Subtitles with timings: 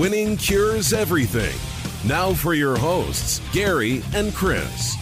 [0.00, 1.54] Winning cures everything.
[2.08, 4.96] Now for your hosts, Gary and Chris.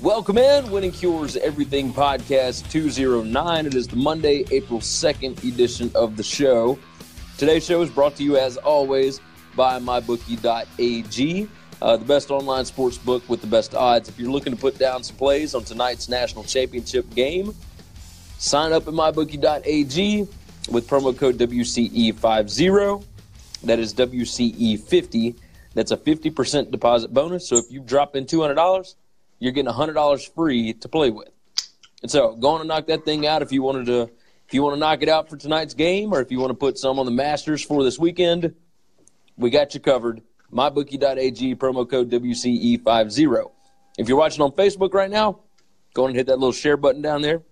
[0.00, 3.66] Welcome in, Winning Cures Everything Podcast 209.
[3.66, 6.78] It is the Monday, April 2nd edition of the show.
[7.38, 9.20] Today's show is brought to you, as always,
[9.56, 11.48] by MyBookie.ag,
[11.82, 14.08] uh, the best online sports book with the best odds.
[14.08, 17.52] If you're looking to put down some plays on tonight's national championship game,
[18.38, 20.28] sign up at MyBookie.ag
[20.70, 23.04] with promo code WCE50.
[23.64, 25.36] That is WCE50.
[25.74, 27.48] That's a 50% deposit bonus.
[27.48, 28.94] So if you drop in $200,
[29.38, 31.30] you're getting $100 free to play with.
[32.02, 34.10] And so go on and knock that thing out if you wanted to
[34.46, 36.54] if you want to knock it out for tonight's game or if you want to
[36.54, 38.54] put some on the Masters for this weekend,
[39.36, 40.22] we got you covered.
[40.50, 43.50] MyBookie.ag promo code WCE50.
[43.98, 45.40] If you're watching on Facebook right now,
[45.92, 47.42] go on and hit that little share button down there,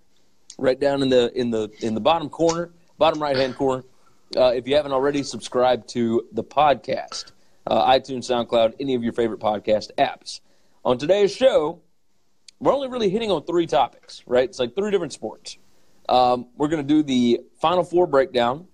[0.57, 3.85] right down in the in the in the bottom corner, bottom right hand corner.
[4.35, 7.33] Uh, if you haven't already, subscribe to the podcast,
[7.67, 10.41] uh, iTunes, SoundCloud, any of your favorite podcast apps.
[10.85, 11.83] On today's show,
[12.59, 14.45] we're only really hitting on three topics, right?
[14.49, 15.59] It's like three different sports.
[16.09, 18.67] Um, we're going to do the Final Four breakdown,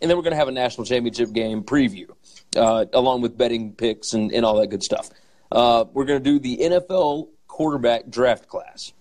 [0.00, 2.08] and then we're going to have a national championship game preview,
[2.56, 5.10] uh, along with betting picks and, and all that good stuff.
[5.50, 8.92] Uh, we're going to do the NFL quarterback draft class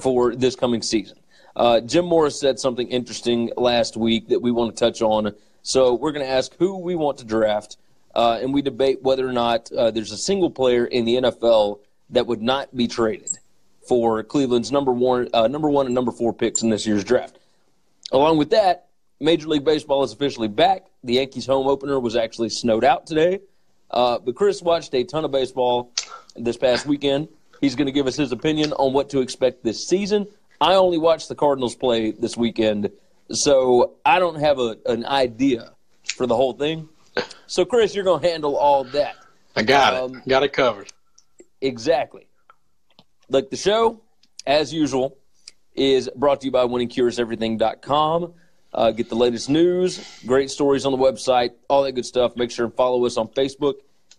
[0.00, 1.18] for this coming season.
[1.56, 5.34] Uh, Jim Mora said something interesting last week that we want to touch on.
[5.62, 7.76] So we're going to ask who we want to draft,
[8.14, 11.80] uh, and we debate whether or not uh, there's a single player in the NFL
[12.10, 13.30] that would not be traded
[13.86, 17.38] for Cleveland's number one, uh, number one and number four picks in this year's draft.
[18.12, 18.88] Along with that,
[19.20, 20.86] Major League Baseball is officially back.
[21.02, 23.40] The Yankees' home opener was actually snowed out today.
[23.90, 25.92] Uh, but Chris watched a ton of baseball
[26.36, 27.28] this past weekend.
[27.60, 30.26] He's going to give us his opinion on what to expect this season.
[30.64, 32.90] I only watched the Cardinals play this weekend,
[33.30, 35.72] so I don't have a, an idea
[36.16, 36.88] for the whole thing.
[37.46, 39.16] So, Chris, you're going to handle all that.
[39.54, 40.26] I got Um, it.
[40.26, 40.90] Got it covered.
[41.60, 42.26] Exactly.
[43.28, 44.00] Like the show,
[44.46, 45.18] as usual,
[45.74, 48.32] is brought to you by winningcureseverything.com.
[48.72, 52.34] Uh, get the latest news, great stories on the website, all that good stuff.
[52.36, 53.74] Make sure and follow us on Facebook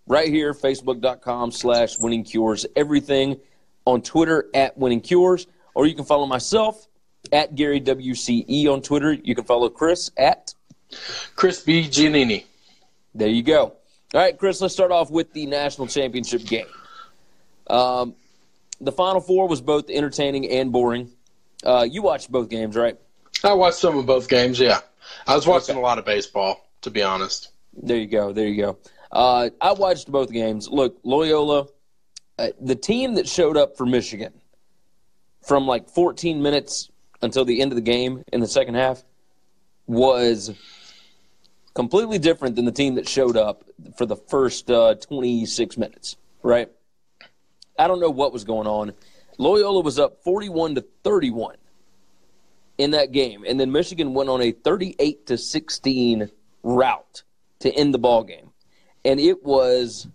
[0.07, 3.39] right here, facebook.com slash winningcureseverything,
[3.85, 6.87] on Twitter at winningcures, or you can follow myself
[7.31, 9.13] at Gary WCE on Twitter.
[9.13, 10.53] You can follow Chris at
[11.35, 11.83] Chris B.
[11.83, 12.45] Giannini.
[13.13, 13.73] there you go.
[14.13, 16.67] All right, Chris, let's start off with the national championship game.
[17.67, 18.15] Um,
[18.79, 21.11] the Final Four was both entertaining and boring.
[21.63, 22.97] Uh, you watched both games, right?
[23.43, 24.79] I watched some of both games, yeah.
[25.27, 25.79] I was watching Okay.
[25.81, 27.49] a lot of baseball, to be honest.
[27.73, 28.31] There you go.
[28.31, 28.77] There you go.
[29.11, 30.69] Uh, I watched both games.
[30.69, 31.67] Look, Loyola,
[32.39, 34.33] uh, the team that showed up for Michigan
[35.45, 36.89] from like 14 minutes
[37.21, 39.03] until the end of the game in the second half
[39.87, 40.51] was
[41.73, 43.63] completely different than the team that showed up
[43.97, 46.69] for the first uh, 26 minutes, right?
[47.77, 48.93] I don't know what was going on.
[49.37, 51.57] Loyola was up 41 to 31
[52.77, 56.29] in that game, and then Michigan went on a 38 to 16
[56.63, 57.23] rout
[57.59, 58.51] to end the ball game,
[59.03, 60.07] and it was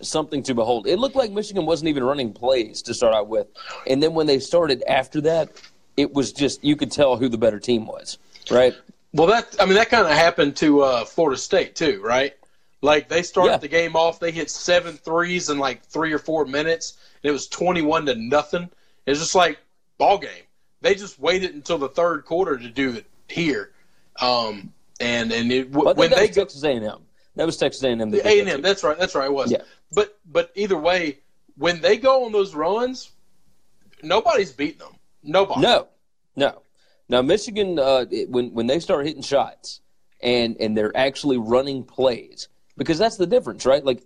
[0.00, 0.86] something to behold.
[0.86, 3.46] It looked like Michigan wasn't even running plays to start out with,
[3.86, 5.50] and then when they started after that,
[5.96, 8.18] it was just you could tell who the better team was,
[8.50, 8.74] right?
[9.12, 12.34] Well, that I mean that kind of happened to uh, Florida State too, right?
[12.82, 13.56] Like they started Yeah.
[13.58, 17.32] the game off, they hit seven threes in like three or four minutes, and it
[17.32, 18.70] was twenty-one to nothing.
[19.06, 19.58] It was just like
[19.98, 20.44] ball game.
[20.80, 23.72] They just waited until the third quarter to do it here,
[24.20, 27.00] um, and and it, Well, when they go Texas A&M.
[27.40, 28.02] That was Texas A&M.
[28.02, 28.04] A
[28.40, 28.60] and M.
[28.60, 29.50] that's right, that's right, it was.
[29.50, 29.62] Yeah.
[29.92, 31.20] But but either way,
[31.56, 33.12] when they go on those runs,
[34.02, 34.92] nobody's beating them.
[35.22, 35.62] Nobody.
[35.62, 35.88] No,
[36.36, 36.60] no.
[37.08, 39.80] Now Michigan, uh, it- when when they start hitting shots
[40.22, 43.82] and and they're actually running plays, because that's the difference, right?
[43.82, 44.02] Like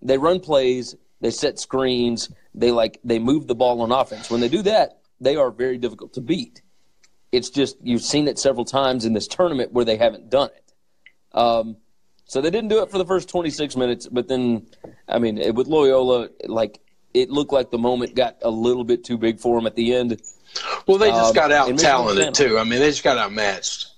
[0.00, 4.30] they run plays, they set screens, they like they move the ball on offense.
[4.30, 6.62] When they do that, they are very difficult to beat.
[7.30, 10.72] It's just you've seen it several times in this tournament where they haven't done it.
[11.38, 11.76] Um,
[12.30, 14.64] so they didn't do it for the first 26 minutes, but then,
[15.08, 16.78] I mean, it- with Loyola, like
[17.12, 19.92] it looked like the moment got a little bit too big for them at the
[19.96, 20.22] end.
[20.86, 22.56] Well, they just Um, got out talented too.
[22.56, 23.88] I mean, they just got outmatched.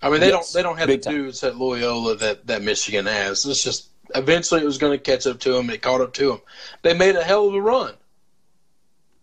[0.00, 1.14] I mean, they Yes, don't they don't have the time.
[1.14, 3.44] dudes at Loyola that that Michigan has.
[3.44, 5.68] It's just eventually it was going to catch up to them.
[5.68, 6.40] It caught up to them.
[6.82, 7.94] They made a hell of a run.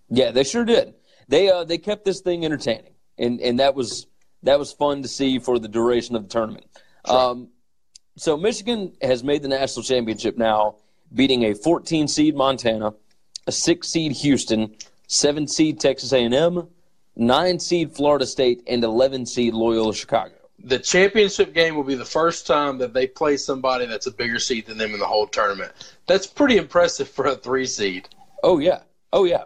[0.09, 0.95] Yeah, they sure did.
[1.29, 4.07] They uh, they kept this thing entertaining, and and that was
[4.43, 6.65] that was fun to see for the duration of the tournament.
[7.05, 7.47] Um,
[8.17, 10.75] so Michigan has made the national championship now,
[11.13, 12.93] beating a 14 seed Montana,
[13.47, 14.75] a six seed Houston,
[15.07, 16.67] seven seed Texas A&M,
[17.15, 20.33] nine seed Florida State, and 11 seed Loyola Chicago.
[20.63, 24.37] The championship game will be the first time that they play somebody that's a bigger
[24.37, 25.71] seed than them in the whole tournament.
[26.05, 28.07] That's pretty impressive for a three seed.
[28.43, 28.81] Oh yeah,
[29.11, 29.45] oh yeah.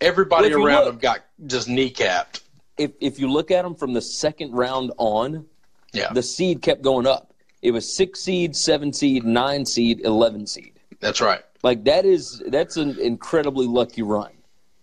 [0.00, 2.42] Everybody Well, around look- them got just kneecapped.
[2.76, 5.46] If if you look at them from the second round on,
[5.92, 7.34] Yeah, the seed kept going up.
[7.62, 10.78] It was six seed, seven seed, nine seed, eleven seed.
[11.00, 11.42] that's right.
[11.62, 14.30] Like that is that's an incredibly lucky run,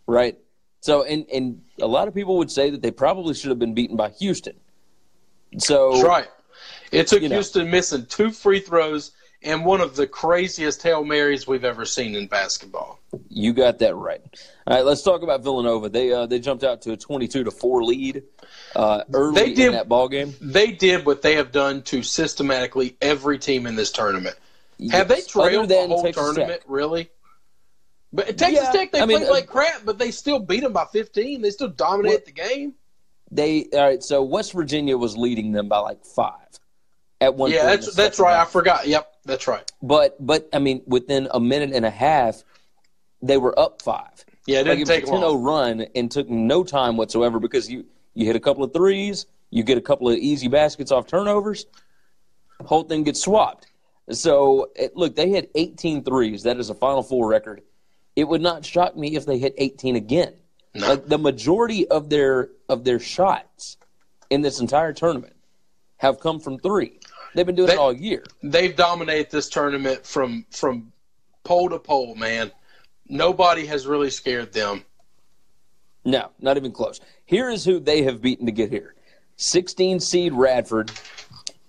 [0.08, 0.38] right?
[0.82, 3.74] So and and a lot of people would say that they probably should have been
[3.74, 4.56] beaten by Houston.
[5.58, 6.28] So That's right.
[6.92, 7.36] It took You know.
[7.36, 9.12] Houston missing two free throws
[9.46, 13.00] and one of the craziest hail marys we've ever seen in basketball.
[13.30, 14.22] you got that right.
[14.68, 15.90] All right, let's talk about Villanova.
[15.90, 18.24] They uh, they jumped out to a twenty-two to four lead
[18.76, 20.34] uh, early They did- in that ball game.
[20.42, 24.36] They did what they have done to systematically every team in this tournament.
[24.92, 26.70] Have they Yes, trailed the whole Texas tournament, Tech.
[26.70, 27.10] really?
[28.12, 30.62] But Texas Yeah, Tech, they I mean, played uh, like crap, but they still beat
[30.62, 31.42] them by 15.
[31.42, 32.74] They still dominated the game.
[33.32, 34.04] They all right.
[34.04, 36.34] So West Virginia was leading them by like five
[37.22, 37.52] at one.
[37.52, 38.36] Yeah, that's that's right.
[38.40, 38.88] I forgot.
[38.88, 39.70] Yep, that's right.
[39.82, 42.44] But but I mean, within a minute and a half,
[43.22, 44.24] they were up five.
[44.46, 45.44] Yeah, it like didn't it take was a 10 long.
[45.44, 49.64] run and took no time whatsoever because you you hit a couple of threes, you
[49.64, 51.66] get a couple of easy baskets off turnovers,
[52.64, 53.68] whole thing gets swapped.
[54.12, 56.44] So it, look, they hit 18 threes.
[56.44, 57.62] That is a Final Four record.
[58.16, 60.34] It would not shock me if they hit 18 again.
[60.76, 60.90] No.
[60.90, 63.78] Like the majority of their of their shots
[64.30, 65.36] in this entire tournament
[65.98, 67.00] have come from three.
[67.36, 68.24] They've been doing They- it all year.
[68.42, 70.92] They've dominated this tournament from from
[71.44, 72.52] pole to pole, man.
[73.08, 74.84] Nobody has really scared them.
[76.06, 77.00] No, not even close.
[77.26, 78.96] Here is who they have beaten to get here
[79.36, 80.92] 16 seed Radford,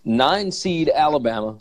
[0.05, 1.59] 9 seed Alabama,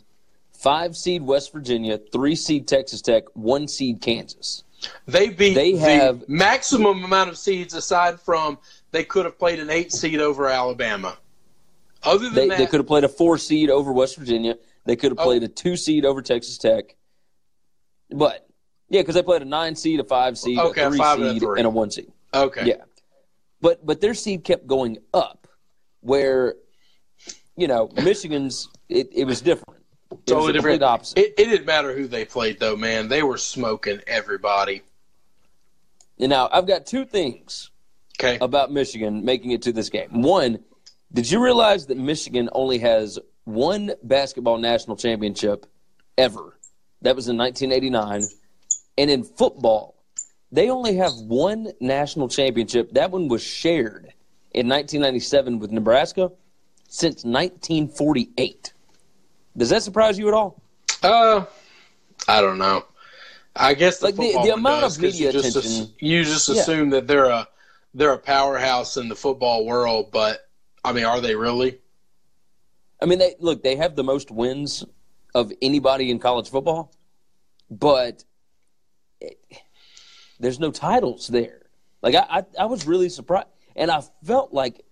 [0.54, 4.64] 5 seed West Virginia, 3 seed Texas Tech, 1 seed Kansas.
[5.08, 8.60] They beat They the have- maximum amount of seeds aside from
[8.92, 11.18] they could have played an eight seed over Alabama.
[12.06, 14.58] Other than They, that, they could have played a 4 seed over West Virginia.
[14.86, 15.24] They could have Oh.
[15.24, 16.96] played a 2 seed over Texas Tech.
[18.12, 18.48] But,
[18.90, 21.28] yeah, because they played a 9 seed, a 5 seed, Okay, a 3 five and
[21.28, 21.60] a seed, three.
[21.60, 22.12] and a 1 seed.
[22.34, 22.66] okay.
[22.66, 22.84] Yeah.
[23.62, 25.48] But but their seed kept going up
[26.02, 26.56] where
[27.58, 29.80] you know, Michigan's it, it was different.
[30.12, 30.84] It was totally the complete different.
[30.94, 31.18] opposite.
[31.18, 33.08] It, it didn't matter who they played, though, man.
[33.08, 34.84] They were smoking everybody.
[36.20, 37.72] and now I've got two things
[38.20, 38.38] Okay.
[38.40, 40.22] about Michigan making it to this game.
[40.22, 40.60] One,
[41.14, 45.66] did you realize that Michigan only has one basketball national championship
[46.18, 46.58] ever?
[47.02, 48.24] That was in 1989.
[48.98, 49.96] And in football,
[50.52, 52.92] they only have one national championship.
[52.94, 54.14] That one was shared
[54.54, 56.32] in 1997 with Nebraska
[56.88, 58.74] since 1948.
[59.58, 60.62] Does that surprise you at all?
[61.04, 61.46] Uh,
[62.28, 62.86] I don't know.
[63.56, 66.24] I guess the Like, the- the amount does, of media you just, attention- ass- you
[66.24, 66.62] just Yeah.
[66.62, 67.48] assume that they're a
[67.94, 70.45] they're a powerhouse in the football world, but
[70.86, 71.80] I mean, are they really?
[73.02, 73.64] I mean, they look.
[73.64, 74.86] They have the most wins
[75.34, 76.94] of anybody in college football,
[77.72, 78.24] but
[79.20, 79.40] it,
[80.40, 81.64] there's no titles there.
[82.04, 84.86] Like I, I, I was really surprised, and I felt like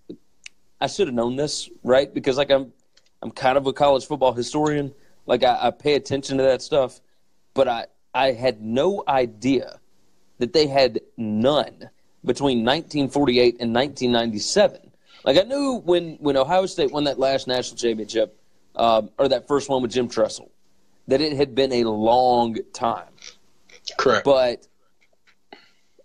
[0.82, 2.12] I should have known this, right?
[2.12, 2.74] Because like I'm,
[3.22, 4.96] I'm kind of a college football historian.
[5.28, 7.02] Like I, I pay attention to that stuff,
[7.54, 7.86] but I,
[8.16, 9.80] I had no idea
[10.40, 11.90] that they had none
[12.26, 14.90] between 1948 and 1997.
[15.24, 18.38] Like I knew when when Ohio State won that last national championship,
[18.76, 20.52] um, or that first one with Jim Tressel,
[21.08, 23.08] that it had been a long time.
[23.98, 24.26] Correct.
[24.26, 24.68] But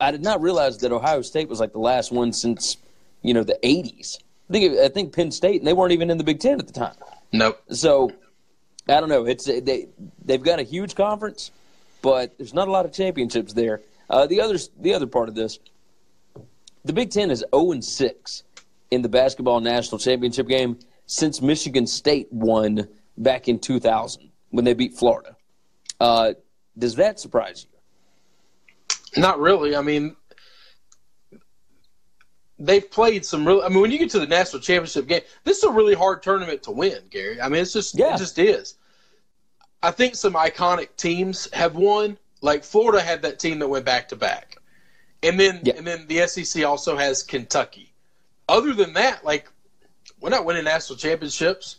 [0.00, 2.76] I did not realize that Ohio State was like the last one since
[3.22, 4.18] you know the 80s.
[4.48, 6.66] I think I think Penn State, and they weren't even in the Big Ten at
[6.66, 6.94] the time.
[7.32, 7.60] nope.
[7.70, 8.12] So
[8.88, 9.26] I don't know.
[9.26, 9.88] It's they
[10.24, 11.50] they've got a huge conference,
[12.02, 13.80] but there's not a lot of championships there.
[14.08, 15.58] Uh, the other the other part of this,
[16.84, 18.42] the Big Ten is 0 and 6
[18.90, 24.74] in the basketball national championship game since Michigan State won back in 2000 when they
[24.74, 25.36] beat Florida.
[26.00, 26.32] Uh,
[26.78, 29.20] does that surprise you?
[29.20, 29.74] Not really.
[29.74, 30.16] I mean,
[32.58, 33.62] they've played some real.
[33.62, 36.22] I mean, when you get to the national championship game, this is a really hard
[36.22, 37.40] tournament to win, Gary.
[37.40, 38.14] I mean, it's just Yeah.
[38.14, 38.74] it just is.
[39.82, 42.18] I think some iconic teams have won.
[42.40, 44.56] Like Florida had that team that went back to back,
[45.22, 45.74] and then Yeah.
[45.76, 47.92] and then the SEC also has Kentucky.
[48.48, 49.50] Other than that, like
[50.20, 51.76] we're not winning national championships.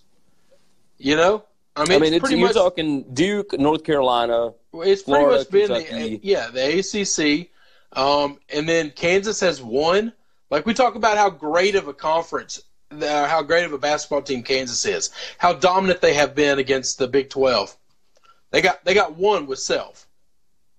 [0.98, 1.44] You know,
[1.76, 4.54] I mean, I mean, it's it's, pretty you're much talking Duke, North Carolina.
[4.74, 7.50] it's pretty much been the, yeah the ACC,
[7.98, 10.14] um, and then Kansas has won.
[10.50, 12.62] Like we talk about how great of a conference,
[12.92, 16.98] uh, how great of a basketball team Kansas is, how dominant they have been against
[17.00, 17.76] the Big Twelve.
[18.52, 20.06] They got they got one with Self.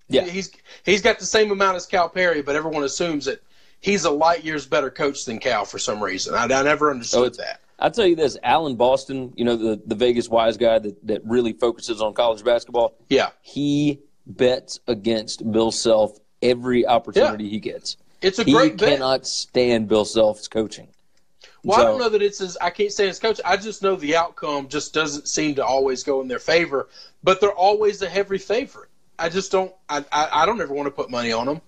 [0.07, 0.25] Yeah.
[0.25, 0.51] he's
[0.83, 3.41] he's got the same amount as Calipari, but everyone assumes that
[3.81, 6.33] he's a light years better coach than Cal for some reason.
[6.33, 7.61] I, I never understood it's- that.
[7.79, 11.21] I'll tell you this: Alan Boston, you know the the Vegas wise guy that that
[11.25, 12.93] really focuses on college basketball.
[13.09, 17.97] Yeah, He bets against Bill Self every opportunity he gets.
[18.21, 18.87] it's a He great bet.
[18.89, 20.89] He cannot stand Bill Self's coaching.
[21.63, 23.41] Well, I don't know that it's as I can't say as coach.
[23.43, 26.87] I just know the outcome just doesn't seem to always go in their favor.
[27.23, 28.89] But they're always a heavy favorite.
[29.17, 29.73] I just don't.
[29.89, 31.61] I I, I don't ever want to put money on them.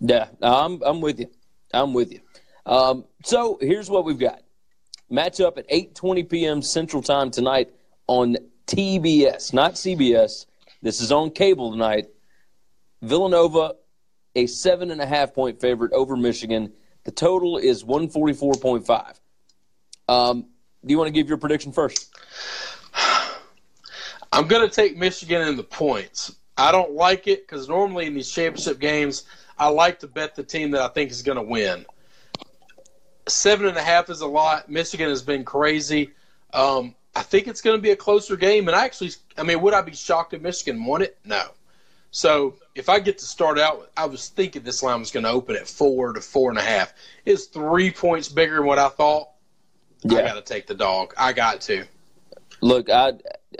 [0.00, 1.30] Yeah, I'm I'm with you.
[1.72, 2.20] I'm with you.
[2.66, 4.42] Um, so here's what we've got:
[5.10, 6.62] matchup at 8:20 p.m.
[6.62, 7.70] Central Time tonight
[8.06, 10.46] on TBS, not CBS.
[10.82, 12.06] This is on cable tonight.
[13.02, 13.74] Villanova,
[14.34, 16.72] a seven and a half point favorite over Michigan.
[17.04, 19.20] The total is 144.5.
[20.08, 20.46] Um,
[20.84, 22.14] do you want to give your prediction first?
[24.32, 26.36] I'm going to take Michigan in the points.
[26.56, 29.24] I don't like it because normally in these championship games,
[29.60, 31.84] I like to bet the team that I think is going to win.
[33.28, 34.70] Seven and a half is a lot.
[34.70, 36.10] Michigan has been crazy.
[36.54, 38.68] Um, I think it's going to be a closer game.
[38.68, 41.18] And I actually, I mean, would I be shocked if Michigan won it?
[41.26, 41.42] No.
[42.10, 45.30] So if I get to start out, I was thinking this line was going to
[45.30, 46.94] open at four to four and a half.
[47.26, 49.28] It's three points bigger than what I thought.
[50.06, 51.12] I got to take the dog.
[51.18, 51.84] I got to.
[52.62, 53.12] Look, I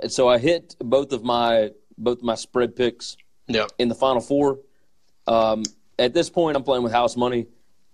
[0.09, 4.21] so I hit both of my both of my spread picks Yep, in the final
[4.23, 4.61] four.
[5.27, 5.63] Um,
[6.01, 7.47] at this point, I'm playing with house money.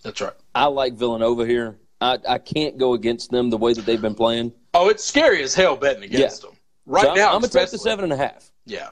[0.02, 0.32] that's right.
[0.54, 1.78] I like Villanova here.
[2.00, 4.52] I, I can't go against them the way that they've been playing.
[4.74, 6.48] Oh, it's scary as hell betting against Yeah.
[6.50, 6.58] them.
[6.86, 8.50] Right So I'm, now, I'm gonna take the seven and a half.
[8.64, 8.90] Yeah.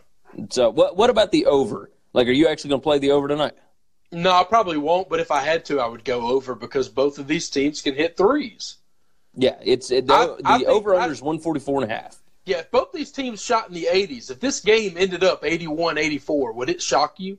[0.50, 1.90] So what what about the over?
[2.12, 3.52] Like, are you actually gonna play the over tonight?
[4.10, 7.18] No, I probably won't, but if I had to, I would go over because both
[7.18, 8.76] of these teams can hit threes.
[9.36, 10.26] Yeah, it's it, the, I-
[10.58, 12.16] the I over under is 144 and a half.
[12.46, 15.96] Yeah, if both these teams shot in the 80s, if this game ended up 81
[15.98, 17.38] 84, would it shock you?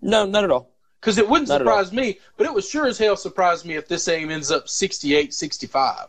[0.00, 0.70] No, not at all.
[1.00, 3.86] Because it wouldn't Not surprise me, but it would sure as hell surprise me if
[3.86, 6.08] this game ends up 68 65.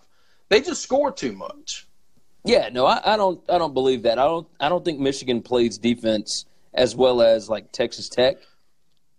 [0.50, 1.88] They just score too much.
[2.44, 4.18] Yeah, no, I, I don't I don't believe that.
[4.18, 8.38] I don't I don't think Michigan plays defense as well as like Texas Tech.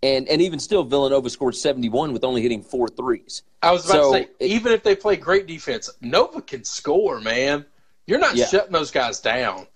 [0.03, 3.43] And and even still Villanova scored 71 with only hitting four threes.
[3.63, 6.65] I was about So, to say, it- even if they play great defense, Nova can
[6.65, 7.67] score, man.
[8.07, 8.47] You're not Yeah.
[8.47, 9.67] shutting those guys down.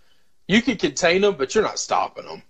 [0.49, 2.43] You can contain them, but you're not stopping them.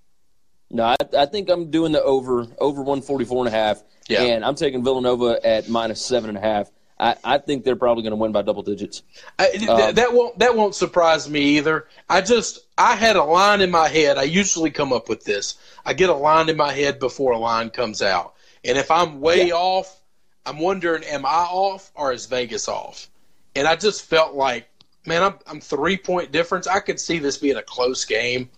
[0.72, 3.82] No, I, I think I'm doing the over over 144 and a half.
[4.08, 4.22] Yeah.
[4.22, 6.70] And I'm taking Villanova at minus seven and a half.
[6.98, 9.02] I, I think they're probably going to win by double digits.
[9.38, 11.86] I, th- Um, that won't that won't surprise me either.
[12.08, 14.18] I just I had a line in my head.
[14.18, 15.56] I usually come up with this.
[15.84, 19.20] I get a line in my head before a line comes out, and if I'm
[19.20, 19.54] way Yeah.
[19.54, 20.00] off,
[20.46, 23.08] I'm wondering, am I off or is Vegas off?
[23.56, 24.68] And I just felt like,
[25.06, 26.66] man, I'm I'm three point difference.
[26.66, 28.48] I could see this being a close game,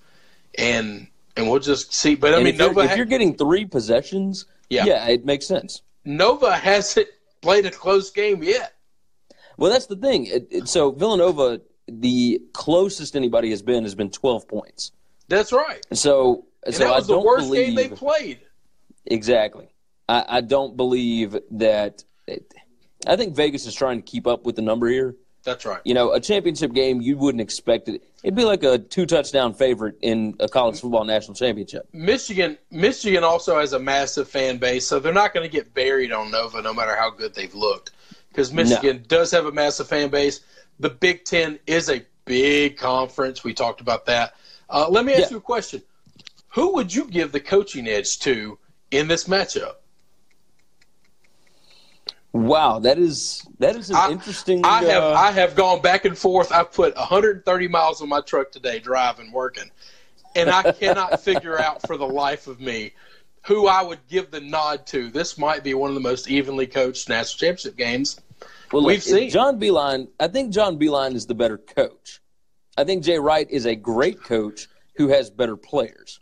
[0.58, 1.06] and
[1.36, 2.14] and we'll just see.
[2.14, 4.84] But I and mean, if, you're, if ha- you're getting three possessions, Yeah.
[4.86, 5.82] yeah, it makes sense.
[6.04, 7.08] Nova hasn't
[7.40, 8.72] played a close game yet.
[9.56, 10.26] Well, that's the thing.
[10.26, 14.92] It, it, so Villanova, the closest anybody has been has been 12 points.
[15.28, 15.80] That's right.
[15.92, 18.40] So, And so that was the don't worst believe game they played.
[19.06, 19.68] exactly.
[20.08, 22.04] I, I don't believe that.
[22.26, 22.52] It,
[23.06, 25.14] I think Vegas is trying to keep up with the number here.
[25.44, 25.80] That's right.
[25.84, 28.02] You know, a championship game, you wouldn't expect it.
[28.22, 31.86] It'd be like a two touchdown favorite in a college football national championship.
[31.92, 36.12] Michigan, Michigan also has a massive fan base, so they're not going to get buried
[36.12, 37.90] on Nova, no matter how good they've looked.
[38.30, 39.02] Because Michigan no.
[39.02, 40.40] does have a massive fan base.
[40.80, 43.44] The Big Ten is a big conference.
[43.44, 44.34] We talked about that.
[44.70, 45.28] Uh, let me ask yeah.
[45.32, 45.82] you a question:
[46.48, 48.58] Who would you give the coaching edge to
[48.90, 49.74] in this matchup?
[52.34, 54.64] Wow, that is that is an I, interesting.
[54.64, 56.52] I have uh, I have gone back and forth.
[56.52, 59.70] I've put 130 miles on my truck today, driving, working,
[60.34, 62.92] and I cannot figure out for the life of me
[63.46, 65.10] who I would give the nod to.
[65.10, 68.20] This might be one of the most evenly coached national championship games
[68.72, 69.30] well, we've seen.
[69.30, 70.08] John Beilein.
[70.18, 72.20] I think John Beilein is the better coach.
[72.76, 76.20] I think Jay Wright is a great coach who has better players.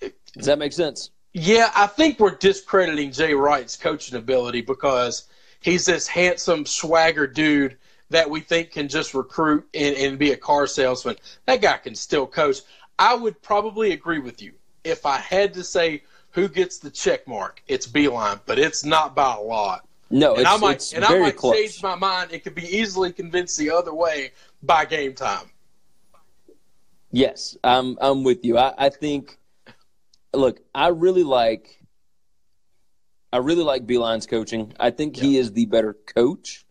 [0.00, 1.10] Does that make sense?
[1.34, 5.24] Yeah, I think we're discrediting Jay Wright's coaching ability because
[5.64, 7.78] he's this handsome swagger dude
[8.10, 11.16] that we think can just recruit and, and be a car salesman.
[11.46, 12.58] That guy can still coach.
[12.98, 14.52] I would probably agree with you.
[14.84, 16.02] If I had to say
[16.32, 19.88] who gets the check mark, it's Beilein, but it's not by a lot.
[20.10, 21.56] No, and I might and I might close.
[21.56, 22.30] change my mind.
[22.30, 25.46] It could be easily convinced the other way by game time.
[27.10, 28.58] Yes, I'm I'm with you.
[28.58, 29.38] I, I think
[30.34, 31.80] look, I really like
[33.34, 34.74] I really like Beilein's coaching.
[34.78, 36.64] I think he is the better coach.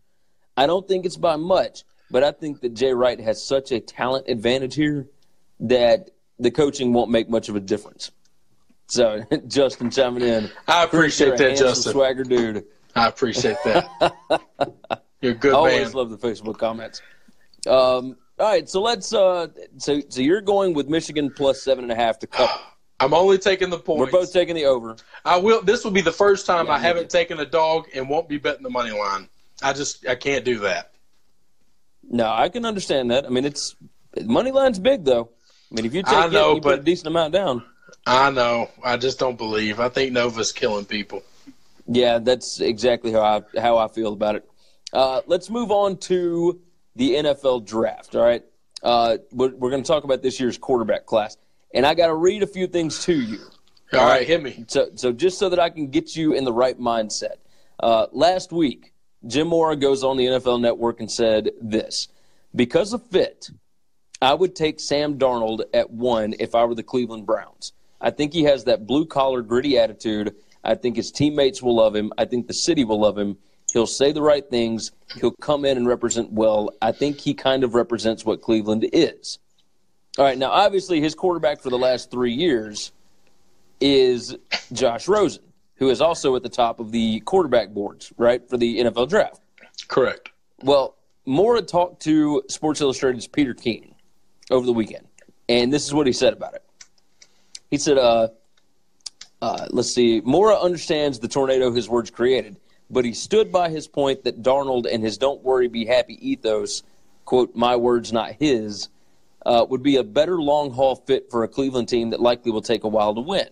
[0.56, 3.80] I don't think it's by much, but I think that Jay Wright has such a
[3.80, 5.06] talent advantage here
[5.60, 8.12] that the coaching won't make much of a difference.
[8.86, 10.50] So, Justin chiming in.
[10.66, 11.92] I appreciate that, Justin.
[11.92, 12.64] Swagger dude.
[12.96, 14.14] I appreciate that.
[15.20, 17.02] You're a good I always love the Facebook comments.
[17.66, 19.12] Um, all right, so let's.
[19.12, 22.52] Uh, so, so you're going with Michigan plus seven and a half to cover.
[23.00, 24.00] I'm only taking the points.
[24.00, 24.96] We're both taking the over.
[25.24, 25.62] I will.
[25.62, 28.38] This will be the first time yeah, I haven't taken a dog and won't be
[28.38, 29.28] betting the money line.
[29.62, 30.92] I just I can't do that.
[32.08, 33.26] No, I can understand that.
[33.26, 33.74] I mean, it's
[34.22, 35.30] money line's big though.
[35.70, 37.64] I mean, if you take I know, it, you but, put a decent amount down.
[38.06, 38.70] I know.
[38.82, 39.80] I just don't believe.
[39.80, 41.22] I think Nova's killing people.
[41.86, 44.48] Yeah, that's exactly how I how I feel about it.
[44.92, 46.60] Uh, let's move on to
[46.94, 48.14] the NFL draft.
[48.14, 48.44] All right,
[48.82, 51.36] uh, we're, we're going to talk about this year's quarterback class
[51.74, 53.40] and I got to read a few things to you.
[53.92, 54.64] All, All right, right, hit me.
[54.68, 57.36] So, so just so that I can get you in the right mindset.
[57.78, 58.94] Uh, last week,
[59.26, 62.08] Jim Mora goes on the NFL Network and said this:
[62.54, 63.50] because of fit,
[64.22, 67.72] I would take Sam Darnold at one if I were the Cleveland Browns.
[68.00, 70.34] I think he has that blue collar, gritty attitude.
[70.62, 72.12] I think his teammates will love him.
[72.16, 73.36] I think the city will love him.
[73.72, 74.92] He'll say the right things.
[75.20, 76.70] He'll come in and represent well.
[76.80, 79.38] I think he kind of represents what Cleveland is.
[80.16, 82.92] All right, now obviously his quarterback for the last three years
[83.80, 84.36] is
[84.72, 85.42] Josh Rosen,
[85.74, 89.40] who is also at the top of the quarterback boards, right, for the NFL draft.
[89.88, 90.28] Correct.
[90.62, 90.94] Well,
[91.26, 93.96] Mora talked to Sports Illustrated's Peter King
[94.52, 95.06] over the weekend,
[95.48, 96.62] and this is what he said about it.
[97.72, 98.28] He said, uh,
[99.42, 102.56] uh, let's see, Mora understands the tornado his words created,
[102.88, 106.84] but he stood by his point that Darnold and his don't worry, be happy ethos,
[107.24, 108.90] quote, my words, not his,
[109.44, 112.62] uh, would be a better long haul fit for a Cleveland team that likely will
[112.62, 113.48] take a while to win.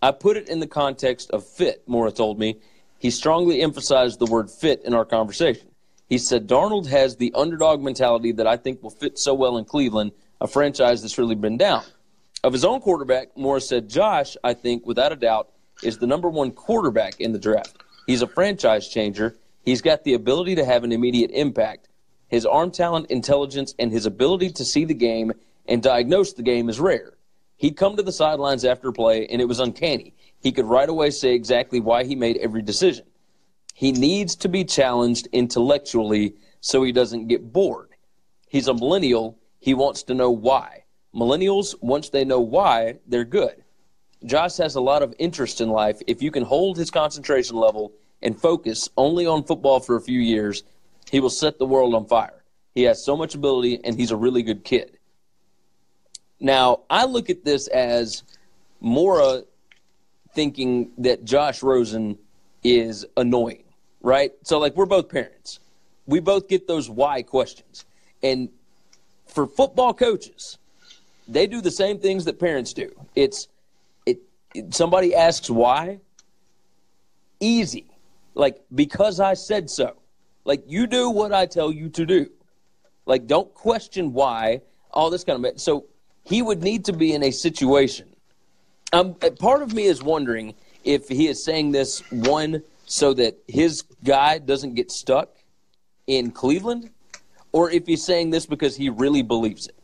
[0.00, 2.58] I put it in the context of fit, Mora told me.
[2.98, 5.68] He strongly emphasized the word fit in our conversation.
[6.08, 9.64] He said Darnold has the underdog mentality that I think will fit so well in
[9.64, 11.84] Cleveland, a franchise that's really been down.
[12.44, 15.50] Of his own quarterback, Mora said Josh, I think, without a doubt,
[15.82, 17.82] is the number one quarterback in the draft.
[18.06, 19.36] He's a franchise changer.
[19.64, 21.88] He's got the ability to have an immediate impact.
[22.32, 25.32] His arm talent, intelligence, and his ability to see the game
[25.66, 27.12] and diagnose the game is rare.
[27.56, 30.14] He'd come to the sidelines after play, and it was uncanny.
[30.40, 33.04] He could right away say exactly why he made every decision.
[33.74, 37.90] He needs to be challenged intellectually so he doesn't get bored.
[38.48, 39.38] He's a millennial.
[39.60, 40.84] He wants to know why.
[41.14, 43.62] Millennials, once they know why, they're good.
[44.24, 46.00] Josh has a lot of interest in life.
[46.06, 47.92] If you can hold his concentration level
[48.22, 50.62] and focus only on football for a few years,
[51.12, 52.42] he will set the world on fire.
[52.74, 54.96] He has so much ability, and he's a really good kid.
[56.40, 58.22] Now, I look at this as
[58.80, 59.42] Mora
[60.34, 62.18] thinking that Josh Rosen
[62.64, 63.62] is annoying,
[64.00, 64.32] right?
[64.42, 65.60] So, like, we're both parents.
[66.06, 67.84] We both get those why questions.
[68.22, 68.48] And
[69.26, 70.56] for football coaches,
[71.28, 72.90] they do the same things that parents do.
[73.14, 73.48] It's
[74.06, 74.20] it,
[74.54, 75.98] it somebody asks why,
[77.38, 77.84] easy.
[78.34, 79.96] Like, because I said so.
[80.44, 82.30] Like you do what I tell you to do.
[83.06, 84.62] Like don't question why.
[84.90, 85.86] All this kind of so
[86.24, 88.08] he would need to be in a situation.
[88.92, 93.82] Um, part of me is wondering if he is saying this one so that his
[94.04, 95.30] guy doesn't get stuck
[96.06, 96.90] in Cleveland,
[97.52, 99.76] or if he's saying this because he really believes it.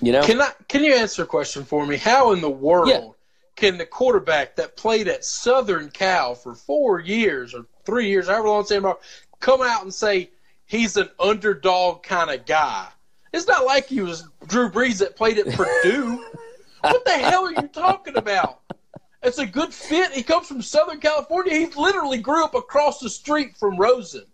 [0.00, 0.22] You know?
[0.24, 1.96] Can I can you answer a question for me?
[1.96, 3.08] How in the world Yeah.
[3.56, 8.48] can the quarterback that played at Southern Cal for four years or three years, however
[8.48, 8.98] long Darnold,
[9.40, 10.30] come out and say
[10.66, 12.88] he's an underdog kind of guy?
[13.32, 16.24] It's not like he was Drew Brees that played at Purdue.
[16.82, 18.60] What the hell are you talking about?
[19.22, 20.12] It's a good fit.
[20.12, 21.52] He comes from Southern California.
[21.54, 24.24] He literally grew up across the street from Rosen.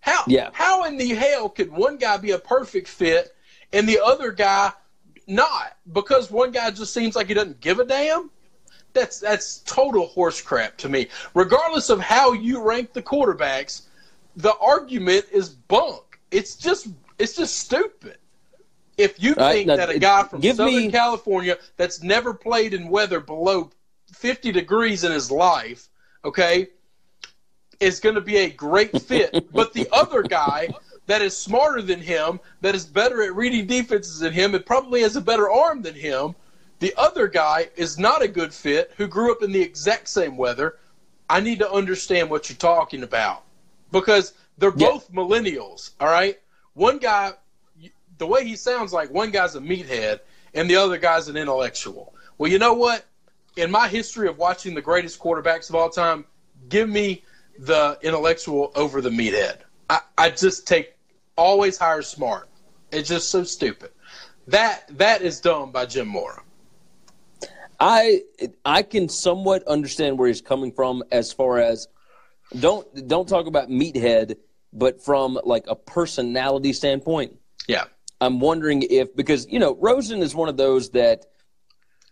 [0.00, 0.50] How Yeah.
[0.52, 3.32] how in the hell could one guy be a perfect fit
[3.72, 4.72] and the other guy
[5.28, 5.76] not?
[5.92, 8.28] Because one guy just seems like he doesn't give a damn.
[8.92, 11.06] That's that's total horse crap to me.
[11.34, 13.82] Regardless of how you rank the quarterbacks,
[14.36, 16.20] the argument is bunk.
[16.30, 18.18] It's just it's just stupid.
[18.96, 22.74] If you right, think now, that a guy from Southern me- California that's never played
[22.74, 23.70] in weather below
[24.12, 25.88] 50 degrees in his life,
[26.24, 26.68] okay,
[27.80, 30.68] is going to be a great fit, but the other guy
[31.06, 35.02] that is smarter than him, that is better at reading defenses than him, and probably
[35.02, 36.34] has a better arm than him,
[36.78, 40.36] the other guy is not a good fit who grew up in the exact same
[40.36, 40.76] weather.
[41.28, 43.43] I need to understand what you're talking about
[43.94, 44.88] because they're Yeah.
[44.90, 46.38] both millennials, all right?
[46.74, 47.32] One guy,
[48.18, 50.20] the way he sounds like, one guy's a meathead
[50.52, 52.12] and the other guy's an intellectual.
[52.36, 53.04] Well, you know what?
[53.56, 56.24] In my history of watching the greatest quarterbacks of all time,
[56.68, 57.22] give me
[57.60, 59.58] the intellectual over the meathead.
[59.88, 60.96] I, I just take
[61.36, 62.48] always hire smart.
[62.90, 63.90] It's just so stupid.
[64.48, 66.42] That that is dumb by Jim Mora.
[67.78, 68.22] I
[68.64, 71.88] I can somewhat understand where he's coming from as far as
[72.58, 74.36] don't don't talk about meathead,
[74.72, 77.36] but from like a personality standpoint.
[77.66, 77.84] Yeah.
[78.20, 81.26] I'm wondering if because you know Rosen is one of those that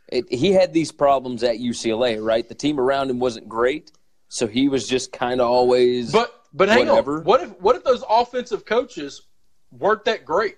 [0.09, 2.47] it, he had these problems at UCLA, right?
[2.47, 3.93] The team around him wasn't great,
[4.29, 6.13] so he was just kind of always.
[6.13, 7.19] But but hang Whatever.
[7.19, 7.25] on.
[7.25, 9.23] What if what if those offensive coaches
[9.71, 10.57] weren't that great?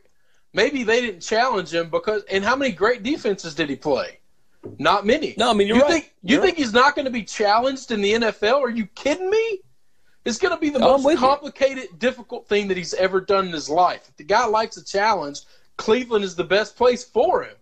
[0.53, 4.19] Maybe they didn't challenge him because and how many great defenses did he play?
[4.79, 5.35] Not many.
[5.37, 5.91] No, I mean, you're you right.
[5.93, 8.61] think you You're think he's not going to be challenged in the NFL?
[8.61, 9.61] Are you kidding me?
[10.25, 11.19] It's going to be the most with you.
[11.21, 14.07] complicated, difficult thing that he's ever done in his life.
[14.09, 15.41] If the guy likes a challenge,
[15.77, 17.55] Cleveland is the best place for him.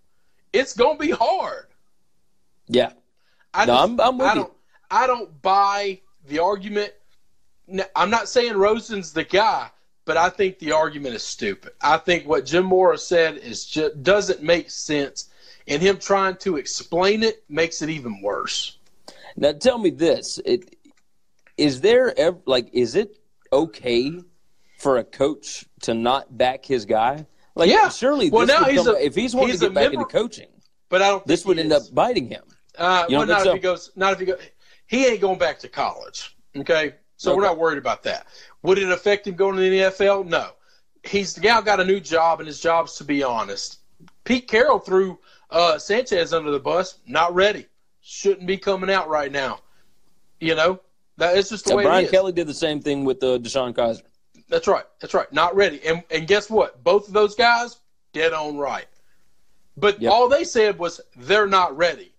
[0.52, 1.66] It's going to be hard.
[2.68, 2.92] yeah,
[3.52, 4.52] I No, just, I'm- I'm with I don't,
[4.90, 6.92] I don't buy the argument.
[7.96, 9.70] I'm not saying Rosen's the guy,
[10.04, 11.72] but I think the argument is stupid.
[11.80, 15.30] I think what Jim Mora said is just doesn't make sense,
[15.68, 18.78] and him trying to explain it makes it even worse.
[19.36, 20.76] Now tell me this: it,
[21.56, 23.18] is there ever like is it
[23.52, 24.12] okay
[24.78, 27.26] for a coach to not back his guy?
[27.54, 27.88] Like, Yeah.
[27.90, 30.00] surely Well, this now he's come, a- if he's wanting he's to get back member-
[30.02, 30.48] into coaching,
[30.88, 31.26] But I don't.
[31.26, 32.44] this would end up biting him.
[32.78, 33.90] Uh, You well, not think if he goes.
[33.94, 34.40] Not if he goes.
[34.86, 36.34] He ain't going back to college.
[36.56, 38.26] Okay, so we're not worried about that.
[38.62, 40.24] Would it affect him going to the NFL?
[40.24, 40.50] No.
[41.04, 43.78] He's now got a new job, and his job's to be honest.
[44.24, 45.18] Pete Carroll threw
[45.52, 46.98] uh, Sanchez under the bus.
[47.06, 47.66] Not ready.
[48.00, 49.60] Shouldn't be coming out right now.
[50.40, 50.80] You know
[51.18, 52.10] that it's just the way Brian it is.
[52.10, 54.02] Kelly did the same thing with uh, DeShone Kizer.
[54.48, 54.84] That's right.
[55.00, 55.32] That's right.
[55.32, 55.80] Not ready.
[55.86, 56.82] And and guess what?
[56.82, 57.78] Both of those guys
[58.12, 58.86] dead on right.
[59.76, 60.12] But Yep.
[60.12, 62.12] all they said was they're not ready.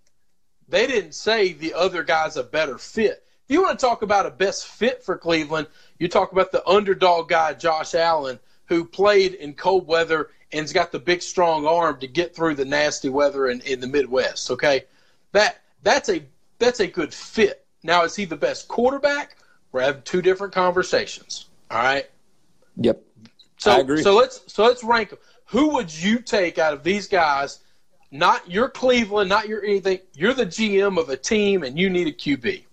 [0.70, 3.24] They didn't say the other guy's a better fit.
[3.48, 5.68] If you want to talk about a best fit for Cleveland,
[6.00, 10.92] you talk about the underdog guy Josh Allen who played in cold weather and's got
[10.92, 14.52] the big strong arm to get through the nasty weather in, in the Midwest.
[14.52, 14.86] Okay,
[15.32, 16.24] that that's a
[16.60, 17.66] that's a good fit.
[17.84, 19.38] Now is he the best quarterback?
[19.72, 21.48] We're having two different conversations.
[21.72, 22.10] All right.
[22.78, 23.02] Yep.
[23.58, 24.04] So, I agree.
[24.04, 25.20] So let's so let's rank them.
[25.48, 27.60] Who would you take out of these guys?
[28.12, 30.00] Not your Cleveland, not your anything.
[30.14, 32.64] You're the GM of a team, and you need a QB.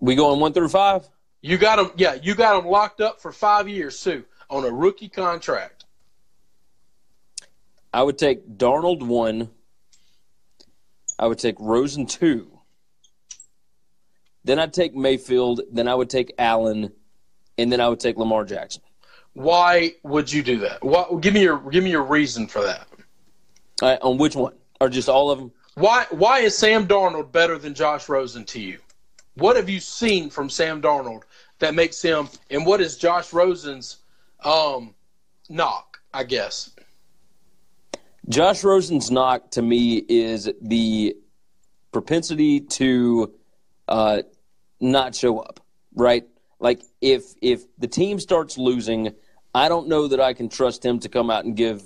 [0.00, 1.08] We going one through five?
[1.40, 1.92] You got them.
[1.96, 5.84] Yeah, you got them locked up for five years too on a rookie contract.
[7.92, 9.50] I would take Darnold one.
[11.18, 12.58] I would take Rosen two.
[14.44, 15.60] Then I'd take Mayfield.
[15.70, 16.92] Then I would take Allen,
[17.58, 18.82] and then I would take Lamar Jackson.
[19.34, 20.82] Why would you do that?
[20.82, 22.88] What, give me your give me your reason for that.
[23.82, 24.54] Right, on which one?
[24.80, 25.52] Or just all of them?
[25.74, 28.78] Why why is Sam Darnold better than Josh Rosen to you?
[29.34, 31.22] What have you seen from Sam Darnold
[31.60, 32.28] that makes him?
[32.50, 33.98] And what is Josh Rosen's
[34.44, 34.94] um,
[35.48, 35.98] knock?
[36.12, 36.70] I guess.
[38.28, 41.16] Josh Rosen's knock to me is the
[41.92, 43.32] propensity to
[43.88, 44.22] uh,
[44.80, 45.60] not show up.
[45.94, 46.24] Right?
[46.58, 49.14] Like if if the team starts losing,
[49.54, 51.82] I don't know that I can trust him to come out and give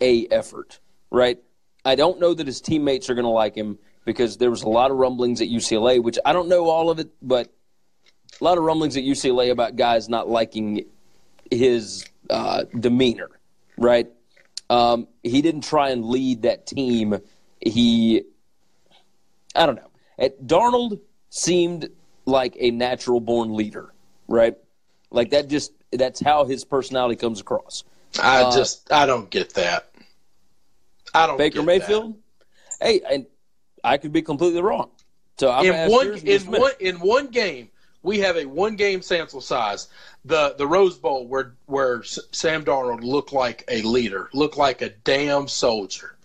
[0.00, 0.80] a effort.
[1.10, 1.38] Right?
[1.84, 4.68] I don't know that his teammates are going to like him because there was a
[4.68, 7.52] lot of rumblings at UCLA, which I don't know all of it, but
[8.40, 10.84] a lot of rumblings at UCLA about guys not liking
[11.52, 13.30] his uh, demeanor,
[13.76, 14.08] right?
[14.70, 17.18] Um, he didn't try and lead that team.
[17.60, 18.22] He,
[19.54, 19.90] I don't know.
[20.18, 21.90] At Darnold seemed
[22.24, 23.92] like a natural born leader,
[24.28, 24.56] right?
[25.10, 27.84] Like that just that's how his personality comes across.
[28.20, 29.90] I uh, just I don't get that.
[31.14, 32.16] I don't Baker Mayfield.
[32.78, 32.86] That.
[32.86, 33.26] Hey, and
[33.84, 34.90] I could be completely wrong.
[35.38, 37.70] So I'm in one in one in one game
[38.02, 39.88] we have a one game sample size.
[40.24, 44.90] The the Rose Bowl where where Sam Darnold looked like a leader, looked like a
[44.90, 46.16] damn soldier.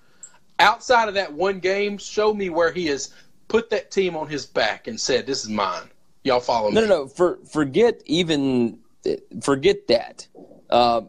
[0.60, 3.14] Outside of that one game, show me where he has
[3.48, 5.90] put that team on his back and said, "This is mine."
[6.24, 6.76] Y'all follow me?
[6.76, 6.82] no.
[6.82, 8.80] No, no, For, forget even
[9.42, 10.28] forget that.
[10.70, 11.02] Uh,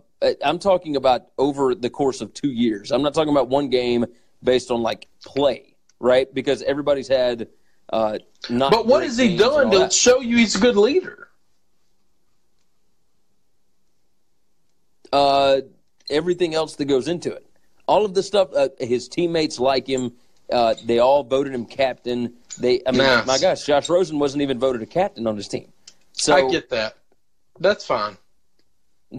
[0.42, 2.92] I'm talking about over the course of two years.
[2.92, 4.06] I'm not talking about one game
[4.42, 6.32] based on like play, right?
[6.32, 7.48] Because everybody's had
[7.90, 8.18] uh,
[8.50, 8.72] not.
[8.72, 11.28] But what has he done to show you he's a good leader?
[15.12, 15.62] Uh,
[16.10, 17.46] everything else that goes into it,
[17.86, 18.50] all of the stuff.
[18.54, 20.12] Uh, his teammates like him.
[20.50, 22.32] Uh, they all voted him captain.
[22.58, 23.26] They, I mean, nice.
[23.26, 25.70] my gosh, Josh Rosen wasn't even voted a captain on his team.
[26.12, 26.96] So I get that.
[27.60, 28.16] That's fine.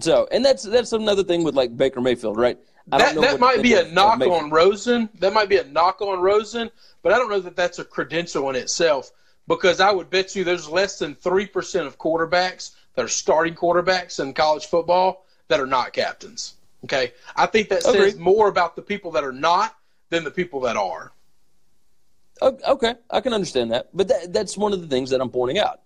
[0.00, 2.58] So, and that's that's another thing with like Baker Mayfield, right?
[2.90, 5.08] That that might be a knock on Rosen.
[5.18, 6.70] That might be a knock on Rosen,
[7.02, 9.10] but I don't know that that's a credential in itself
[9.46, 13.54] because I would bet you there's less than three percent of quarterbacks that are starting
[13.54, 16.54] quarterbacks in college football that are not captains.
[16.84, 18.16] Okay, I think that says Agreed.
[18.16, 19.76] more about the people that are not
[20.08, 21.12] than the people that are.
[22.42, 25.58] Okay, I can understand that, but that, that's one of the things that I'm pointing
[25.58, 25.80] out.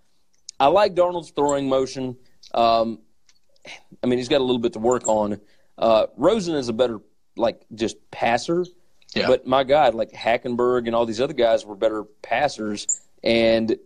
[0.61, 2.17] I like Darnold's throwing motion.
[2.53, 3.01] Um,
[4.03, 5.41] I mean, he's got a little bit to work on.
[5.77, 7.01] Uh, Rosen is a better,
[7.37, 8.65] like, just passer.
[9.15, 9.29] Yeah.
[9.29, 13.77] But my God, like Hackenberg and all these other guys were better passers, and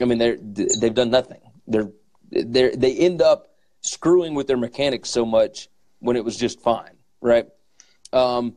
[0.00, 1.40] I mean they're they've done nothing.
[1.66, 1.90] They're
[2.30, 3.48] they they end up
[3.80, 5.68] screwing with their mechanics so much
[6.00, 7.46] when it was just fine, right?
[8.12, 8.56] Um,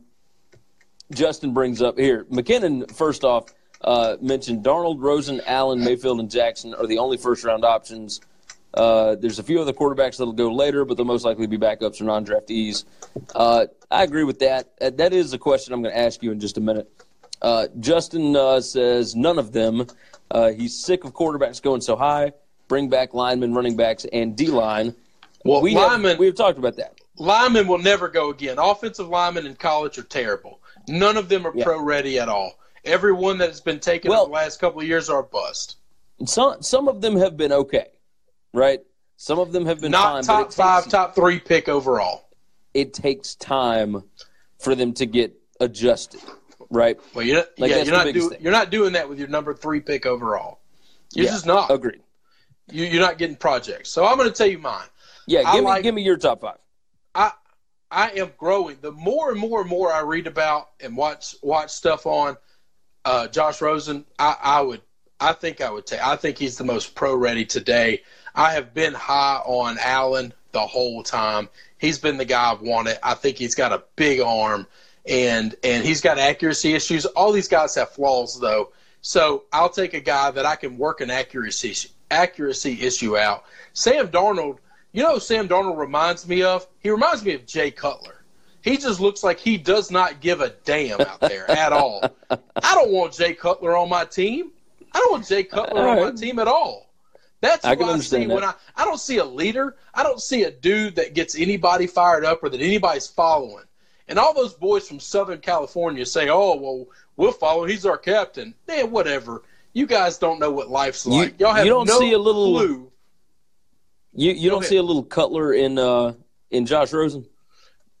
[1.12, 2.94] Justin brings up here McKinnon.
[2.94, 3.46] First off,
[3.80, 8.20] uh, mentioned Darnold, Rosen, Allen, Mayfield, and Jackson are the only first round options.
[8.74, 12.00] Uh, there's a few other quarterbacks that'll go later, but they'll most likely be backups
[12.00, 12.84] or non draftees.
[13.34, 14.70] Uh, I agree with that.
[14.80, 16.90] Uh, that is a question I'm going to ask you in just a minute.
[17.42, 19.86] Uh, Justin uh, says none of them.
[20.30, 22.32] Uh, he's sick of quarterbacks going so high.
[22.68, 24.94] Bring back linemen, running backs, and D line.
[25.44, 26.98] Well, we linemen, have, we've talked about that.
[27.18, 28.58] Linemen will never go again.
[28.58, 30.60] Offensive linemen in college are terrible.
[30.88, 31.64] None of them are yeah.
[31.64, 32.58] pro ready at all.
[32.84, 35.76] Everyone that has been taken well, in the last couple of years are bust.
[36.24, 37.88] Some some of them have been okay
[38.52, 38.80] right?
[39.16, 42.28] Some of them have been not fine, top five, top three pick overall.
[42.74, 44.02] It takes time
[44.58, 46.20] for them to get adjusted,
[46.70, 46.98] right?
[47.14, 49.54] Well, you're not, like yeah, you're not, do, you're not doing that with your number
[49.54, 50.60] three pick overall.
[51.14, 51.70] You're yeah, just not.
[51.70, 52.00] Agreed.
[52.70, 53.90] You, you're not getting projects.
[53.90, 54.86] So I'm going to tell you mine.
[55.26, 56.58] Yeah, give me give me your top five.
[57.14, 57.32] I
[57.90, 58.78] I am growing.
[58.80, 62.36] The more and more and more I read about and watch watch stuff on
[63.04, 64.82] uh, Josh Rosen, I, I would
[65.20, 66.04] I think I would take.
[66.04, 68.02] I think he's the most pro ready today.
[68.34, 71.48] I have been high on Allen the whole time.
[71.78, 72.98] He's been the guy I've wanted.
[73.02, 74.66] I think he's got a big arm
[75.06, 77.06] and and he's got accuracy issues.
[77.06, 78.72] All these guys have flaws though.
[79.00, 83.44] So I'll take a guy that I can work an accuracy accuracy issue out.
[83.72, 84.58] Sam Darnold,
[84.92, 86.66] you know Sam Darnold reminds me of?
[86.80, 88.22] He reminds me of Jay Cutler.
[88.62, 92.04] He just looks like he does not give a damn out there at all.
[92.30, 94.52] I don't want Jay Cutler on my team.
[94.92, 96.91] I don't want Jay Cutler on my team at all.
[97.42, 98.34] That's I what I see that.
[98.34, 99.76] when I I don't see a leader.
[99.92, 103.64] I don't see a dude that gets anybody fired up or that anybody's following.
[104.06, 107.64] And all those boys from Southern California say, "Oh, well, we'll follow.
[107.64, 109.42] He's our captain." Man, whatever.
[109.72, 111.40] You guys don't know what life's like.
[111.40, 112.92] You, all have you don't no see a little, clue.
[114.14, 116.14] You you don't see a little Cutler in uh
[116.52, 117.26] in Josh Rosen?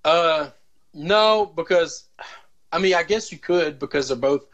[0.04, 0.50] Uh,
[0.94, 2.04] no, because
[2.70, 4.46] I mean, I guess you could because they're both